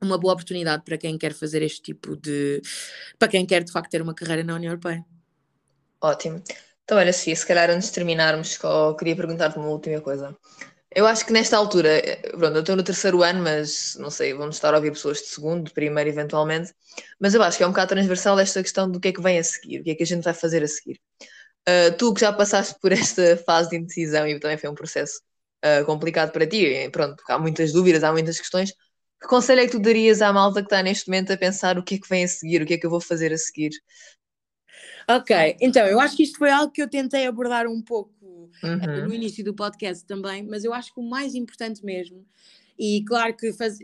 uma 0.01 0.19
boa 0.19 0.35
oportunidade 0.35 0.85
para 0.85 0.99
quem 0.99 1.19
quer 1.19 1.33
fazer 1.33 1.63
este 1.63 1.83
tipo 1.83 2.17
de. 2.17 2.61
para 3.19 3.29
quem 3.29 3.47
quer 3.47 3.63
de 3.65 3.73
facto 3.73 3.91
ter 3.91 4.03
uma 4.03 4.15
carreira 4.15 4.45
na 4.45 4.55
União 4.55 4.71
Europeia. 4.71 5.05
Ótimo. 6.01 6.43
Então, 6.85 6.99
olha, 6.99 7.13
Sofia, 7.13 7.35
se 7.35 7.47
calhar 7.47 7.69
antes 7.71 7.89
de 7.89 7.95
terminarmos, 7.95 8.59
queria 8.99 9.17
perguntar-te 9.17 9.59
uma 9.59 9.69
última 9.69 10.01
coisa. 10.01 10.37
Eu 10.95 11.07
acho 11.07 11.27
que 11.27 11.33
nesta 11.33 11.57
altura, 11.57 11.91
eh, 11.91 12.17
pronto, 12.31 12.55
eu 12.57 12.61
estou 12.61 12.77
no 12.77 12.83
terceiro 12.83 13.23
ano, 13.23 13.43
mas 13.43 13.97
não 13.97 14.09
sei, 14.09 14.33
vamos 14.33 14.57
estar 14.57 14.73
a 14.73 14.77
ouvir 14.79 14.93
pessoas 14.93 15.19
de 15.19 15.27
segundo, 15.27 15.65
de 15.67 15.73
primeiro, 15.75 16.09
eventualmente. 16.09 16.73
Mas 17.21 17.35
eu 17.35 17.43
acho 17.43 17.59
que 17.59 17.65
é 17.65 17.67
um 17.67 17.71
bocado 17.71 17.91
transversal 17.91 18.39
esta 18.39 18.63
questão 18.63 18.91
do 18.91 19.01
que 19.01 19.09
é 19.09 19.13
que 19.13 19.21
vem 19.21 19.39
a 19.39 19.45
seguir, 19.45 19.81
o 19.81 19.85
que 19.85 19.91
é 19.91 19.95
que 19.95 20.03
a 20.05 20.07
gente 20.07 20.23
vai 20.25 20.33
fazer 20.33 20.63
a 20.63 20.69
seguir. 20.69 20.99
Uh, 21.69 21.97
tu 21.99 22.15
que 22.15 22.21
já 22.21 22.33
passaste 22.33 22.77
por 22.81 22.93
esta 22.93 23.37
fase 23.45 23.71
de 23.71 23.77
indecisão 23.77 24.27
e 24.27 24.39
também 24.41 24.57
foi 24.57 24.71
um 24.71 24.75
processo 24.75 25.21
uh, 25.65 25.85
complicado 25.85 26.33
para 26.33 26.47
ti, 26.47 26.89
pronto, 26.93 27.23
há 27.29 27.39
muitas 27.39 27.73
dúvidas, 27.73 28.05
há 28.05 28.13
muitas 28.13 28.39
questões. 28.39 28.73
Que 29.27 29.31
conselho 29.31 29.61
é 29.61 29.67
que 29.67 29.73
tu 29.73 29.81
darias 29.81 30.23
à 30.23 30.33
malta 30.33 30.61
que 30.61 30.67
está 30.67 30.81
neste 30.85 31.09
momento 31.09 31.33
a 31.33 31.37
pensar 31.37 31.77
o 31.77 31.83
que 31.83 31.97
é 31.97 31.99
que 31.99 32.09
vem 32.09 32.23
a 32.23 32.29
seguir, 32.29 32.63
o 32.63 32.65
que 32.65 32.75
é 32.75 32.79
que 32.79 32.87
eu 32.87 32.91
vou 32.91 33.01
fazer 33.01 33.33
a 33.33 33.37
seguir? 33.37 33.73
Ok, 35.11 35.57
então 35.61 35.85
eu 35.85 35.99
acho 35.99 36.17
que 36.17 36.23
isto 36.23 36.39
foi 36.39 36.49
algo 36.49 36.73
que 36.73 36.81
eu 36.81 36.89
tentei 36.89 37.27
abordar 37.27 37.67
um 37.67 37.83
pouco 37.83 38.15
uhum. 38.63 39.09
no 39.09 39.13
início 39.13 39.45
do 39.45 39.53
podcast 39.53 40.07
também, 40.07 40.45
mas 40.45 40.63
eu 40.63 40.73
acho 40.73 40.95
que 40.95 41.01
o 41.01 41.03
mais 41.03 41.35
importante 41.35 41.85
mesmo, 41.85 42.25
e 42.79 43.05
claro 43.05 43.37
que 43.37 43.53
faz, 43.53 43.79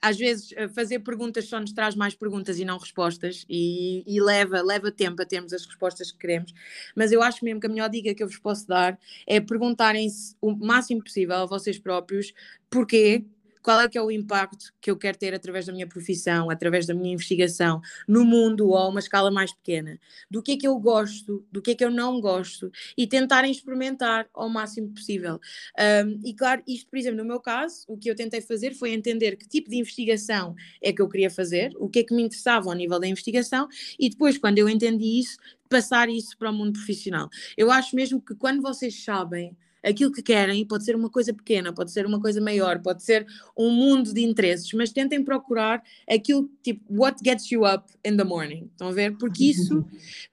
às 0.00 0.16
vezes 0.16 0.54
fazer 0.74 1.00
perguntas 1.00 1.46
só 1.46 1.60
nos 1.60 1.74
traz 1.74 1.94
mais 1.94 2.14
perguntas 2.14 2.58
e 2.58 2.64
não 2.64 2.78
respostas, 2.78 3.44
e, 3.50 4.02
e, 4.06 4.18
leva, 4.18 4.62
leva 4.62 4.90
tempo 4.90 5.20
a 5.20 5.26
termos 5.26 5.52
as 5.52 5.66
respostas 5.66 6.10
que 6.10 6.16
queremos, 6.16 6.54
mas 6.94 7.12
eu 7.12 7.22
acho 7.22 7.44
mesmo 7.44 7.60
que 7.60 7.66
a 7.66 7.70
melhor 7.70 7.90
dica 7.90 8.14
que 8.14 8.22
eu 8.22 8.28
vos 8.28 8.38
posso 8.38 8.66
dar 8.66 8.98
é 9.26 9.40
perguntarem-se 9.40 10.34
o 10.40 10.56
máximo 10.56 11.04
possível 11.04 11.36
a 11.36 11.46
vocês 11.46 11.78
próprios 11.78 12.32
porquê 12.70 13.26
qual 13.66 13.80
é 13.80 13.88
que 13.88 13.98
é 13.98 14.00
o 14.00 14.12
impacto 14.12 14.72
que 14.80 14.88
eu 14.88 14.96
quero 14.96 15.18
ter 15.18 15.34
através 15.34 15.66
da 15.66 15.72
minha 15.72 15.88
profissão, 15.88 16.48
através 16.48 16.86
da 16.86 16.94
minha 16.94 17.12
investigação 17.12 17.80
no 18.06 18.24
mundo 18.24 18.68
ou 18.68 18.78
a 18.78 18.88
uma 18.88 19.00
escala 19.00 19.28
mais 19.28 19.52
pequena, 19.52 19.98
do 20.30 20.40
que 20.40 20.52
é 20.52 20.56
que 20.56 20.68
eu 20.68 20.78
gosto, 20.78 21.44
do 21.50 21.60
que 21.60 21.72
é 21.72 21.74
que 21.74 21.84
eu 21.84 21.90
não 21.90 22.20
gosto 22.20 22.70
e 22.96 23.08
tentarem 23.08 23.50
experimentar 23.50 24.28
ao 24.32 24.48
máximo 24.48 24.94
possível. 24.94 25.40
Um, 25.76 26.20
e 26.24 26.32
claro, 26.32 26.62
isto, 26.64 26.88
por 26.88 26.96
exemplo, 26.96 27.18
no 27.18 27.24
meu 27.24 27.40
caso, 27.40 27.82
o 27.88 27.98
que 27.98 28.08
eu 28.08 28.14
tentei 28.14 28.40
fazer 28.40 28.72
foi 28.72 28.92
entender 28.92 29.36
que 29.36 29.48
tipo 29.48 29.68
de 29.68 29.78
investigação 29.78 30.54
é 30.80 30.92
que 30.92 31.02
eu 31.02 31.08
queria 31.08 31.28
fazer, 31.28 31.72
o 31.80 31.88
que 31.88 31.98
é 31.98 32.04
que 32.04 32.14
me 32.14 32.22
interessava 32.22 32.68
ao 32.68 32.76
nível 32.76 33.00
da 33.00 33.08
investigação 33.08 33.66
e 33.98 34.08
depois, 34.08 34.38
quando 34.38 34.58
eu 34.58 34.68
entendi 34.68 35.18
isso, 35.18 35.38
passar 35.68 36.08
isso 36.08 36.38
para 36.38 36.52
o 36.52 36.54
mundo 36.54 36.74
profissional. 36.74 37.28
Eu 37.56 37.72
acho 37.72 37.96
mesmo 37.96 38.20
que 38.20 38.36
quando 38.36 38.62
vocês 38.62 39.02
sabem 39.02 39.56
aquilo 39.86 40.10
que 40.10 40.22
querem, 40.22 40.66
pode 40.66 40.84
ser 40.84 40.96
uma 40.96 41.08
coisa 41.08 41.32
pequena, 41.32 41.72
pode 41.72 41.92
ser 41.92 42.04
uma 42.04 42.20
coisa 42.20 42.40
maior, 42.40 42.80
pode 42.80 43.02
ser 43.02 43.26
um 43.56 43.70
mundo 43.70 44.12
de 44.12 44.22
interesses, 44.22 44.72
mas 44.72 44.90
tentem 44.90 45.22
procurar 45.22 45.82
aquilo 46.10 46.50
tipo 46.62 46.82
what 46.90 47.20
gets 47.24 47.50
you 47.50 47.64
up 47.64 47.84
in 48.04 48.16
the 48.16 48.24
morning. 48.24 48.68
Estão 48.72 48.88
a 48.88 48.92
ver? 48.92 49.16
Porque 49.16 49.44
isso, 49.44 49.84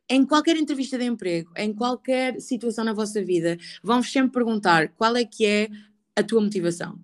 em 0.09 0.25
qualquer 0.25 0.57
entrevista 0.57 0.97
de 0.97 1.05
emprego, 1.05 1.51
em 1.55 1.71
qualquer 1.71 2.41
situação 2.41 2.83
na 2.83 2.93
vossa 2.93 3.23
vida, 3.23 3.57
vão-vos 3.83 4.11
sempre 4.11 4.31
perguntar 4.31 4.89
qual 4.89 5.15
é 5.15 5.23
que 5.23 5.45
é 5.45 5.69
a 6.15 6.23
tua 6.23 6.41
motivação. 6.41 6.99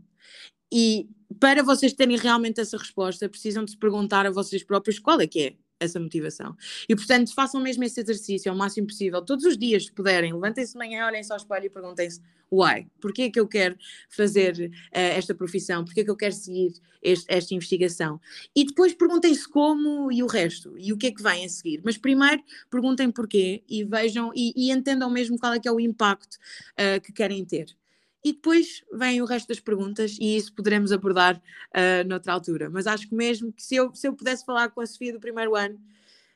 E 0.71 1.07
para 1.39 1.61
vocês 1.61 1.93
terem 1.93 2.17
realmente 2.17 2.59
essa 2.59 2.77
resposta, 2.77 3.29
precisam 3.29 3.63
de 3.63 3.71
se 3.71 3.77
perguntar 3.77 4.25
a 4.25 4.31
vocês 4.31 4.63
próprios 4.63 4.97
qual 4.97 5.21
é 5.21 5.27
que 5.27 5.39
é 5.41 5.53
essa 5.79 5.99
motivação. 5.99 6.55
E 6.87 6.95
portanto, 6.95 7.33
façam 7.33 7.61
mesmo 7.61 7.83
esse 7.83 7.99
exercício 7.99 8.51
ao 8.51 8.57
máximo 8.57 8.87
possível, 8.87 9.21
todos 9.21 9.45
os 9.45 9.57
dias, 9.57 9.85
se 9.85 9.91
puderem. 9.91 10.33
Levantem-se 10.33 10.73
de 10.73 10.77
manhã, 10.77 11.05
olhem-se 11.05 11.31
ao 11.31 11.37
espelho 11.37 11.65
e 11.65 11.69
perguntem-se: 11.69 12.21
why? 12.51 12.87
Porquê 12.99 13.23
é 13.23 13.29
que 13.29 13.39
eu 13.39 13.47
quero 13.47 13.77
fazer 14.09 14.71
uh, 14.71 14.89
esta 14.91 15.33
profissão? 15.33 15.83
Porquê 15.85 16.01
é 16.01 16.03
que 16.03 16.09
eu 16.09 16.15
quero 16.15 16.33
seguir 16.33 16.73
este, 17.01 17.25
esta 17.29 17.53
investigação? 17.53 18.19
E 18.55 18.65
depois 18.65 18.93
perguntem-se 18.93 19.47
como 19.47 20.11
e 20.11 20.23
o 20.23 20.27
resto, 20.27 20.77
e 20.77 20.91
o 20.91 20.97
que 20.97 21.07
é 21.07 21.11
que 21.11 21.21
vem 21.21 21.45
a 21.45 21.49
seguir. 21.49 21.81
Mas 21.83 21.97
primeiro 21.97 22.41
perguntem 22.69 23.11
porquê 23.11 23.63
e 23.67 23.83
vejam 23.83 24.31
e, 24.35 24.53
e 24.55 24.71
entendam 24.71 25.09
mesmo 25.09 25.37
qual 25.37 25.53
é 25.53 25.59
que 25.59 25.67
é 25.67 25.71
o 25.71 25.79
impacto 25.79 26.35
uh, 26.35 27.01
que 27.01 27.11
querem 27.11 27.43
ter. 27.45 27.75
E 28.23 28.33
depois 28.33 28.83
vem 28.91 29.21
o 29.21 29.25
resto 29.25 29.47
das 29.47 29.61
perguntas 29.61 30.17
e 30.19 30.35
isso 30.35 30.53
poderemos 30.53 30.91
abordar 30.91 31.37
uh, 31.37 32.07
noutra 32.07 32.33
altura. 32.33 32.69
Mas 32.69 32.85
acho 32.85 33.07
que 33.07 33.15
mesmo 33.15 33.53
que 33.53 33.63
se 33.63 33.75
eu, 33.75 33.93
se 33.95 34.07
eu 34.07 34.13
pudesse 34.13 34.45
falar 34.45 34.69
com 34.69 34.81
a 34.81 34.85
Sofia 34.85 35.13
do 35.13 35.19
primeiro 35.19 35.55
ano, 35.55 35.79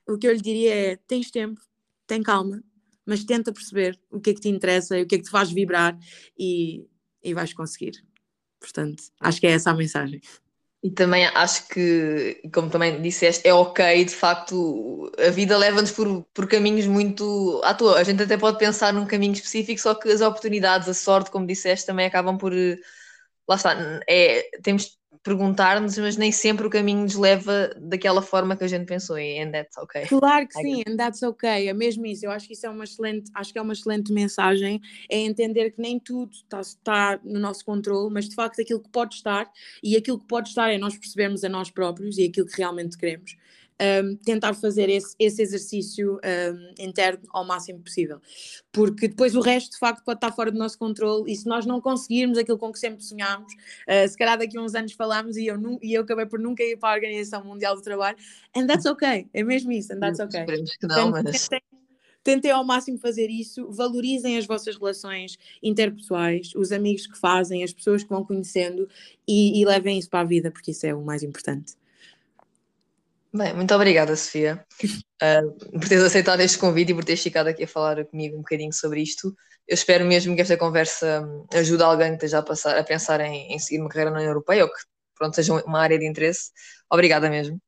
o 0.07 0.17
que 0.17 0.27
eu 0.27 0.33
lhe 0.33 0.41
diria 0.41 0.73
é: 0.73 0.95
tens 0.95 1.29
tempo, 1.29 1.59
tem 2.07 2.23
calma, 2.23 2.63
mas 3.05 3.23
tenta 3.23 3.51
perceber 3.51 3.99
o 4.09 4.19
que 4.19 4.31
é 4.31 4.33
que 4.33 4.41
te 4.41 4.49
interessa 4.49 4.99
o 4.99 5.05
que 5.05 5.15
é 5.15 5.17
que 5.17 5.25
te 5.25 5.29
faz 5.29 5.51
vibrar 5.51 5.97
e, 6.37 6.85
e 7.23 7.33
vais 7.33 7.53
conseguir. 7.53 8.03
Portanto, 8.59 9.03
acho 9.19 9.39
que 9.39 9.47
é 9.47 9.51
essa 9.51 9.71
a 9.71 9.73
mensagem. 9.73 10.21
E 10.83 10.91
também 10.91 11.25
acho 11.27 11.69
que, 11.69 12.41
como 12.53 12.69
também 12.69 13.01
disseste, 13.01 13.47
é 13.47 13.53
ok, 13.53 14.03
de 14.03 14.13
facto, 14.13 15.09
a 15.17 15.29
vida 15.29 15.57
leva-nos 15.57 15.91
por, 15.91 16.25
por 16.33 16.45
caminhos 16.45 16.85
muito 16.85 17.61
à 17.63 17.73
toa. 17.73 17.97
A 17.97 18.03
gente 18.03 18.21
até 18.21 18.37
pode 18.37 18.57
pensar 18.57 18.91
num 18.91 19.05
caminho 19.05 19.31
específico, 19.31 19.79
só 19.79 19.95
que 19.95 20.09
as 20.09 20.19
oportunidades, 20.19 20.89
a 20.89 20.93
sorte, 20.93 21.31
como 21.31 21.47
disseste, 21.47 21.85
também 21.85 22.05
acabam 22.05 22.37
por. 22.37 22.51
Lá 23.47 23.55
está, 23.55 23.75
é, 24.07 24.49
temos 24.61 24.97
perguntar-nos, 25.23 25.97
mas 25.97 26.17
nem 26.17 26.31
sempre 26.31 26.67
o 26.67 26.69
caminho 26.69 27.03
nos 27.03 27.15
leva 27.15 27.73
daquela 27.79 28.21
forma 28.21 28.57
que 28.57 28.63
a 28.63 28.67
gente 28.67 28.85
pensou 28.85 29.17
e 29.17 29.39
and 29.39 29.51
that's 29.51 29.77
okay. 29.77 30.05
Claro 30.05 30.47
que 30.47 30.53
sim, 30.53 30.83
and 30.85 30.97
that's 30.97 31.23
okay, 31.23 31.69
é 31.69 31.73
mesmo 31.73 32.05
isso. 32.05 32.25
Eu 32.25 32.31
acho 32.31 32.45
que 32.45 32.53
isso 32.53 32.65
é 32.65 32.69
uma 32.69 32.83
excelente, 32.83 33.31
acho 33.33 33.53
que 33.53 33.57
é 33.57 33.61
uma 33.61 33.73
excelente 33.73 34.11
mensagem, 34.11 34.81
é 35.09 35.19
entender 35.19 35.71
que 35.71 35.81
nem 35.81 35.97
tudo 35.99 36.33
está, 36.33 36.59
está 36.59 37.19
no 37.23 37.39
nosso 37.39 37.63
controle, 37.63 38.13
mas 38.13 38.27
de 38.27 38.35
facto 38.35 38.61
aquilo 38.61 38.81
que 38.81 38.89
pode 38.89 39.15
estar 39.15 39.49
e 39.81 39.95
aquilo 39.95 40.19
que 40.19 40.27
pode 40.27 40.49
estar 40.49 40.69
é 40.69 40.77
nós 40.77 40.97
percebermos 40.97 41.43
a 41.43 41.49
nós 41.49 41.69
próprios 41.69 42.17
e 42.17 42.25
aquilo 42.25 42.47
que 42.47 42.57
realmente 42.57 42.97
queremos 42.97 43.37
um, 44.03 44.15
tentar 44.15 44.53
fazer 44.53 44.89
esse, 44.89 45.15
esse 45.19 45.41
exercício 45.41 46.19
um, 46.23 46.83
interno 46.83 47.23
ao 47.29 47.45
máximo 47.45 47.79
possível. 47.79 48.21
Porque 48.71 49.07
depois 49.07 49.35
o 49.35 49.41
resto, 49.41 49.73
de 49.73 49.77
facto, 49.79 50.03
pode 50.03 50.17
estar 50.17 50.31
fora 50.31 50.51
do 50.51 50.57
nosso 50.57 50.77
controle 50.77 51.31
e 51.31 51.35
se 51.35 51.45
nós 51.47 51.65
não 51.65 51.81
conseguirmos 51.81 52.37
aquilo 52.37 52.57
com 52.57 52.71
que 52.71 52.79
sempre 52.79 53.03
sonhámos, 53.03 53.51
uh, 53.53 54.07
se 54.07 54.17
calhar 54.17 54.37
daqui 54.37 54.57
a 54.57 54.61
uns 54.61 54.75
anos 54.75 54.93
falámos 54.93 55.37
e 55.37 55.47
eu, 55.47 55.57
e 55.81 55.93
eu 55.93 56.03
acabei 56.03 56.25
por 56.25 56.39
nunca 56.39 56.63
ir 56.63 56.77
para 56.77 56.89
a 56.89 56.95
Organização 56.95 57.43
Mundial 57.43 57.75
do 57.75 57.81
Trabalho, 57.81 58.17
and 58.55 58.67
that's 58.67 58.85
okay, 58.85 59.27
é 59.33 59.43
mesmo 59.43 59.71
isso, 59.71 59.93
and 59.93 59.99
that's 59.99 60.19
okay. 60.19 60.41
Esperemos 60.41 60.75
que 60.77 60.87
não, 60.87 61.11
Portanto, 61.11 61.31
mas... 61.31 61.49
Tentem 62.23 62.51
ao 62.51 62.63
máximo 62.63 62.97
fazer 62.97 63.29
isso, 63.29 63.69
valorizem 63.69 64.37
as 64.37 64.45
vossas 64.45 64.77
relações 64.77 65.37
interpessoais, 65.61 66.53
os 66.55 66.71
amigos 66.71 67.05
que 67.05 67.19
fazem, 67.19 67.65
as 67.65 67.73
pessoas 67.73 68.01
que 68.01 68.09
vão 68.09 68.23
conhecendo 68.23 68.87
e, 69.27 69.59
e 69.59 69.65
levem 69.65 69.99
isso 69.99 70.09
para 70.09 70.21
a 70.21 70.23
vida, 70.23 70.49
porque 70.49 70.71
isso 70.71 70.85
é 70.85 70.95
o 70.95 71.01
mais 71.01 71.21
importante. 71.21 71.73
Bem, 73.35 73.51
muito 73.55 73.73
obrigada, 73.73 74.15
Sofia, 74.15 74.63
uh, 74.83 75.57
por 75.79 75.89
teres 75.89 76.03
aceitado 76.03 76.41
este 76.41 76.59
convite 76.59 76.91
e 76.91 76.95
por 76.95 77.03
teres 77.03 77.23
ficado 77.23 77.47
aqui 77.47 77.63
a 77.63 77.67
falar 77.67 78.05
comigo 78.05 78.35
um 78.35 78.41
bocadinho 78.41 78.71
sobre 78.71 79.01
isto. 79.01 79.35
Eu 79.67 79.73
espero 79.73 80.05
mesmo 80.05 80.35
que 80.35 80.41
esta 80.41 80.55
conversa 80.55 81.27
ajude 81.51 81.81
alguém 81.81 82.09
que 82.09 82.15
esteja 82.15 82.39
a, 82.39 82.43
passar, 82.43 82.77
a 82.77 82.83
pensar 82.83 83.21
em, 83.21 83.51
em 83.51 83.57
seguir 83.57 83.81
uma 83.81 83.89
carreira 83.89 84.11
na 84.11 84.17
União 84.17 84.29
Europeia 84.29 84.65
ou 84.65 84.69
que 84.69 84.79
pronto, 85.15 85.35
seja 85.35 85.53
uma 85.65 85.79
área 85.79 85.97
de 85.97 86.07
interesse. 86.07 86.51
Obrigada 86.91 87.27
mesmo. 87.27 87.59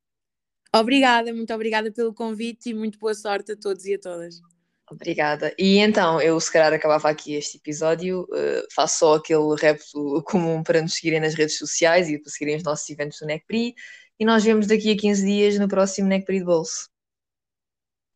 Obrigada, 0.75 1.34
muito 1.34 1.51
obrigada 1.51 1.91
pelo 1.91 2.13
convite 2.13 2.69
e 2.69 2.73
muito 2.73 2.99
boa 2.99 3.15
sorte 3.15 3.54
a 3.54 3.58
todos 3.58 3.86
e 3.86 3.95
a 3.95 3.99
todas. 3.99 4.36
Obrigada. 4.91 5.51
E 5.58 5.80
então, 5.80 6.21
eu 6.21 6.39
se 6.39 6.51
calhar 6.51 6.71
acabava 6.71 7.10
aqui 7.10 7.34
este 7.34 7.58
episódio, 7.58 8.21
uh, 8.23 8.67
faço 8.71 8.99
só 8.99 9.15
aquele 9.15 9.56
repto 9.60 10.21
comum 10.28 10.62
para 10.62 10.80
nos 10.80 10.93
seguirem 10.93 11.19
nas 11.19 11.34
redes 11.34 11.58
sociais 11.58 12.08
e 12.08 12.19
para 12.19 12.32
seguirem 12.32 12.58
os 12.58 12.63
nossos 12.63 12.88
eventos 12.88 13.17
do 13.19 13.25
NECPRI 13.25 13.73
e 14.19 14.25
nós 14.25 14.43
vemos 14.43 14.67
daqui 14.67 14.91
a 14.91 14.97
15 14.97 15.25
dias 15.25 15.60
no 15.60 15.67
próximo 15.67 16.08
NEC 16.08 16.25
Bolso. 16.43 16.89